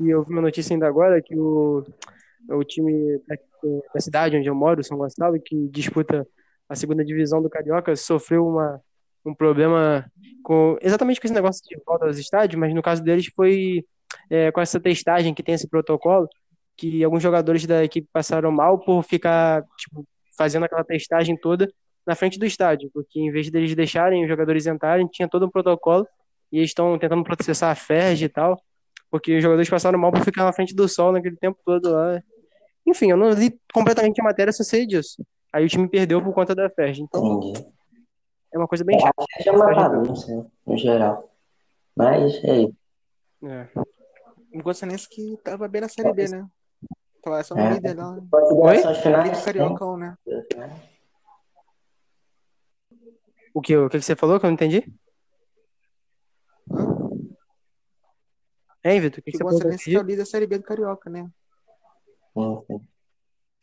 E 0.00 0.10
eu 0.10 0.22
vi 0.24 0.32
uma 0.32 0.42
notícia 0.42 0.74
ainda 0.74 0.86
agora 0.86 1.22
que 1.22 1.36
o, 1.36 1.84
o 2.48 2.64
time 2.64 3.18
da, 3.26 3.36
da 3.94 4.00
cidade 4.00 4.36
onde 4.36 4.48
eu 4.48 4.54
moro, 4.54 4.82
São 4.82 4.98
Gonçalo, 4.98 5.40
que 5.40 5.68
disputa 5.68 6.26
a 6.68 6.74
segunda 6.74 7.04
divisão 7.04 7.42
do 7.42 7.50
Carioca, 7.50 7.94
sofreu 7.94 8.46
uma, 8.46 8.80
um 9.24 9.34
problema 9.34 10.04
com 10.42 10.76
exatamente 10.80 11.20
com 11.20 11.26
esse 11.26 11.34
negócio 11.34 11.62
de 11.64 11.80
volta 11.86 12.06
aos 12.06 12.18
estádios, 12.18 12.58
mas 12.58 12.74
no 12.74 12.82
caso 12.82 13.02
deles 13.02 13.26
foi 13.34 13.84
é, 14.28 14.50
com 14.50 14.60
essa 14.60 14.80
testagem 14.80 15.34
que 15.34 15.42
tem 15.42 15.54
esse 15.54 15.68
protocolo, 15.68 16.28
que 16.76 17.04
alguns 17.04 17.22
jogadores 17.22 17.66
da 17.66 17.84
equipe 17.84 18.08
passaram 18.12 18.50
mal 18.50 18.78
por 18.78 19.02
ficar 19.04 19.62
tipo, 19.76 20.06
fazendo 20.36 20.64
aquela 20.64 20.84
testagem 20.84 21.36
toda 21.36 21.68
na 22.06 22.14
frente 22.14 22.38
do 22.38 22.46
estádio, 22.46 22.90
porque 22.92 23.20
em 23.20 23.30
vez 23.30 23.50
deles 23.50 23.74
deixarem 23.74 24.22
os 24.22 24.28
jogadores 24.28 24.66
entrarem, 24.66 25.06
tinha 25.06 25.28
todo 25.28 25.46
um 25.46 25.50
protocolo 25.50 26.06
e 26.50 26.58
eles 26.58 26.70
estão 26.70 26.98
tentando 26.98 27.22
processar 27.24 27.70
a 27.70 27.74
FERJ 27.74 28.24
e 28.24 28.28
tal, 28.28 28.60
porque 29.10 29.36
os 29.36 29.42
jogadores 29.42 29.70
passaram 29.70 29.98
mal 29.98 30.10
por 30.12 30.22
ficar 30.24 30.44
na 30.44 30.52
frente 30.52 30.74
do 30.74 30.88
sol 30.88 31.12
naquele 31.12 31.36
tempo 31.36 31.58
todo 31.64 31.90
lá. 31.92 32.22
Enfim, 32.86 33.10
eu 33.10 33.16
não 33.16 33.30
li 33.30 33.58
completamente 33.72 34.20
a 34.20 34.24
matéria, 34.24 34.52
só 34.52 34.64
sei 34.64 34.86
disso. 34.86 35.24
Aí 35.52 35.64
o 35.64 35.68
time 35.68 35.88
perdeu 35.88 36.20
por 36.22 36.34
conta 36.34 36.54
da 36.54 36.68
FERJ, 36.70 37.02
então 37.02 37.38
Entendi. 37.38 37.66
é 38.52 38.58
uma 38.58 38.66
coisa 38.66 38.84
bem 38.84 38.98
chata. 38.98 39.24
É 39.44 39.52
uma 39.52 39.72
bagunça, 39.72 40.34
né, 40.34 40.44
no 40.66 40.76
geral. 40.76 41.30
Mas 41.94 42.42
é 42.42 42.58
isso. 42.62 42.76
É. 43.44 43.68
O 44.54 44.62
Goianense 44.62 45.08
que 45.08 45.36
tava 45.44 45.68
bem 45.68 45.80
na 45.82 45.88
Série 45.88 46.12
B, 46.12 46.28
né? 46.28 46.46
Tava 47.22 47.42
só 47.44 47.54
no 47.54 47.60
É. 47.60 47.74
líder 47.74 47.96
lá. 47.96 48.18
Finais? 49.02 49.24
Líder 49.24 49.44
cariocão, 49.44 49.96
né? 49.96 50.16
O 53.54 53.60
que, 53.60 53.76
o 53.76 53.88
que 53.88 54.00
você 54.00 54.16
falou 54.16 54.38
que 54.40 54.46
eu 54.46 54.48
não 54.48 54.54
entendi? 54.54 54.92
Hein, 58.84 59.00
Vitor? 59.00 59.20
O 59.20 59.22
que, 59.22 59.30
Que 59.30 59.38
você 59.38 59.44
falou? 59.44 59.78
que 59.78 59.94
é 59.94 59.98
o 59.98 60.02
líder 60.02 60.16
da 60.18 60.26
Série 60.26 60.46
B 60.46 60.58
do 60.58 60.64
Carioca, 60.64 61.08
né? 61.08 61.30
Sim, 62.34 62.64
sim. 62.66 62.80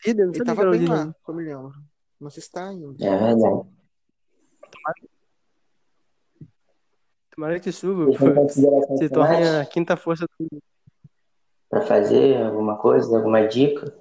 Líder? 0.05 0.25
Não 0.27 0.33
Ele 0.33 0.43
tava 0.43 0.71
bem 0.71 0.87
lá, 0.87 1.13
como 1.23 1.41
eu 1.41 1.45
me 1.45 1.53
lembro. 1.53 1.73
Não 2.19 2.29
sei 2.29 2.43
se 2.43 2.51
tá 2.51 2.69
ainda. 2.69 3.05
É 3.05 3.17
verdade. 3.17 3.69
Tomara 7.31 7.59
que 7.59 7.71
suba, 7.71 8.05
se 8.97 9.09
torne 9.09 9.47
a 9.47 9.65
quinta 9.65 9.95
força 9.95 10.25
do 10.39 10.61
para 11.69 11.81
fazer 11.81 12.41
alguma 12.43 12.77
coisa, 12.77 13.15
alguma 13.15 13.47
dica? 13.47 13.95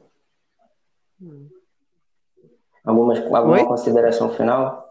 Hum. 1.20 1.48
Alguma, 2.82 3.14
alguma 3.14 3.58
Oi? 3.58 3.66
consideração 3.66 4.34
final? 4.34 4.87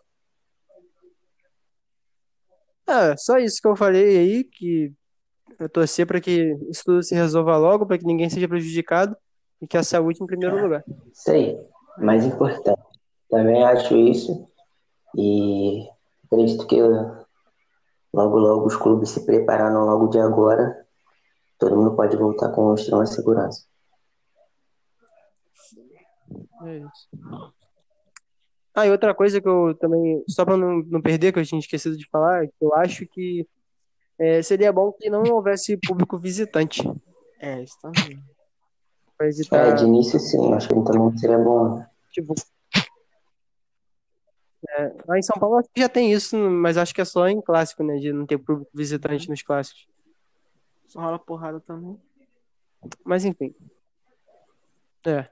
Ah, 2.87 3.15
só 3.17 3.37
isso 3.37 3.61
que 3.61 3.67
eu 3.67 3.75
falei 3.75 4.17
aí, 4.17 4.43
que 4.43 4.93
eu 5.59 5.67
torcer 5.67 6.07
para 6.07 6.21
que 6.21 6.55
isso 6.69 6.83
tudo 6.85 7.03
se 7.03 7.13
resolva 7.13 7.57
logo, 7.57 7.85
para 7.85 7.97
que 7.97 8.05
ninguém 8.05 8.29
seja 8.29 8.47
prejudicado 8.47 9.15
e 9.61 9.67
que 9.67 9.77
a 9.77 9.83
saúde 9.83 10.23
em 10.23 10.27
primeiro 10.27 10.61
lugar. 10.61 10.83
Isso 11.11 11.31
aí, 11.31 11.57
mais 11.97 12.25
importante. 12.25 12.79
Também 13.29 13.63
acho 13.63 13.95
isso 13.95 14.47
e 15.15 15.85
acredito 16.25 16.65
que 16.65 16.81
logo 18.13 18.37
logo 18.37 18.65
os 18.65 18.75
clubes 18.75 19.09
se 19.09 19.25
prepararam 19.25 19.85
logo 19.85 20.07
de 20.07 20.19
agora 20.19 20.87
todo 21.57 21.75
mundo 21.75 21.95
pode 21.95 22.15
voltar 22.15 22.51
com 22.51 22.73
extrema 22.73 23.05
segurança. 23.05 23.65
É 26.63 26.77
isso. 26.77 27.07
Ah, 28.79 28.85
e 28.85 28.91
outra 28.91 29.11
coisa 29.15 29.41
que 29.41 29.47
eu 29.49 29.73
também, 29.73 30.23
só 30.29 30.45
para 30.45 30.55
não, 30.55 30.83
não 30.83 31.01
perder, 31.01 31.33
que 31.33 31.39
eu 31.39 31.43
tinha 31.43 31.57
esquecido 31.57 31.97
de 31.97 32.07
falar, 32.11 32.43
é 32.43 32.47
que 32.47 32.53
eu 32.61 32.75
acho 32.75 33.07
que 33.07 33.43
é, 34.19 34.39
seria 34.43 34.71
bom 34.71 34.91
que 34.91 35.09
não 35.09 35.23
houvesse 35.23 35.75
público 35.77 36.19
visitante. 36.19 36.83
É, 37.39 37.63
isso 37.63 37.75
também. 37.81 38.23
Pra 39.17 39.27
evitar, 39.27 39.69
É, 39.69 39.73
de 39.73 39.83
início 39.83 40.19
sim, 40.19 40.53
acho 40.53 40.67
que 40.67 40.75
também 40.75 41.17
seria 41.17 41.39
bom. 41.39 41.83
tipo. 42.11 42.35
é, 44.69 44.93
lá 45.07 45.17
em 45.17 45.23
São 45.23 45.37
Paulo 45.39 45.57
acho 45.57 45.69
que 45.73 45.81
já 45.81 45.89
tem 45.89 46.13
isso, 46.13 46.37
mas 46.37 46.77
acho 46.77 46.93
que 46.93 47.01
é 47.01 47.05
só 47.05 47.27
em 47.27 47.41
clássico, 47.41 47.83
né? 47.83 47.97
De 47.97 48.13
não 48.13 48.27
ter 48.27 48.37
público 48.37 48.69
visitante 48.75 49.27
nos 49.27 49.41
clássicos. 49.41 49.87
Só 50.87 50.99
rola 50.99 51.17
porrada 51.17 51.59
também. 51.59 51.99
Mas 53.03 53.25
enfim. 53.25 53.55
É. 55.03 55.27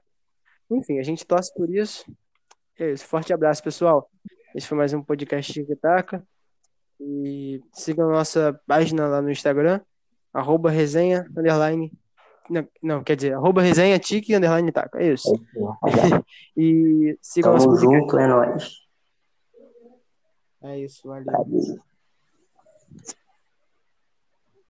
Enfim, 0.68 0.98
a 0.98 1.04
gente 1.04 1.24
torce 1.24 1.54
por 1.54 1.70
isso. 1.70 2.04
É 2.78 2.92
isso. 2.92 3.06
Forte 3.06 3.32
abraço, 3.32 3.62
pessoal. 3.62 4.10
Esse 4.54 4.66
foi 4.66 4.76
mais 4.76 4.92
um 4.92 5.02
podcast 5.02 5.52
Tic 5.52 5.66
Taca. 5.80 6.22
E 7.00 7.62
sigam 7.72 8.08
a 8.10 8.12
nossa 8.12 8.60
página 8.66 9.06
lá 9.06 9.20
no 9.20 9.30
Instagram, 9.30 9.80
arroba 10.32 10.70
resenha, 10.70 11.26
underline. 11.36 11.92
Não, 12.48 12.68
não, 12.82 13.02
quer 13.02 13.16
dizer, 13.16 13.34
arroba 13.34 13.60
resenha 13.60 13.98
tique, 13.98 14.34
underline 14.34 14.70
taca. 14.72 15.02
É 15.02 15.12
isso. 15.12 15.32
E 16.56 17.18
sigam 17.20 17.52
nosso 17.52 17.66
Tamo 17.66 17.76
podcast. 17.80 18.00
junto, 18.00 18.18
é 18.18 18.26
nóis. 18.26 18.70
É 20.62 20.78
isso, 20.80 21.06
valeu. 21.06 21.24
Valeu. 21.26 21.78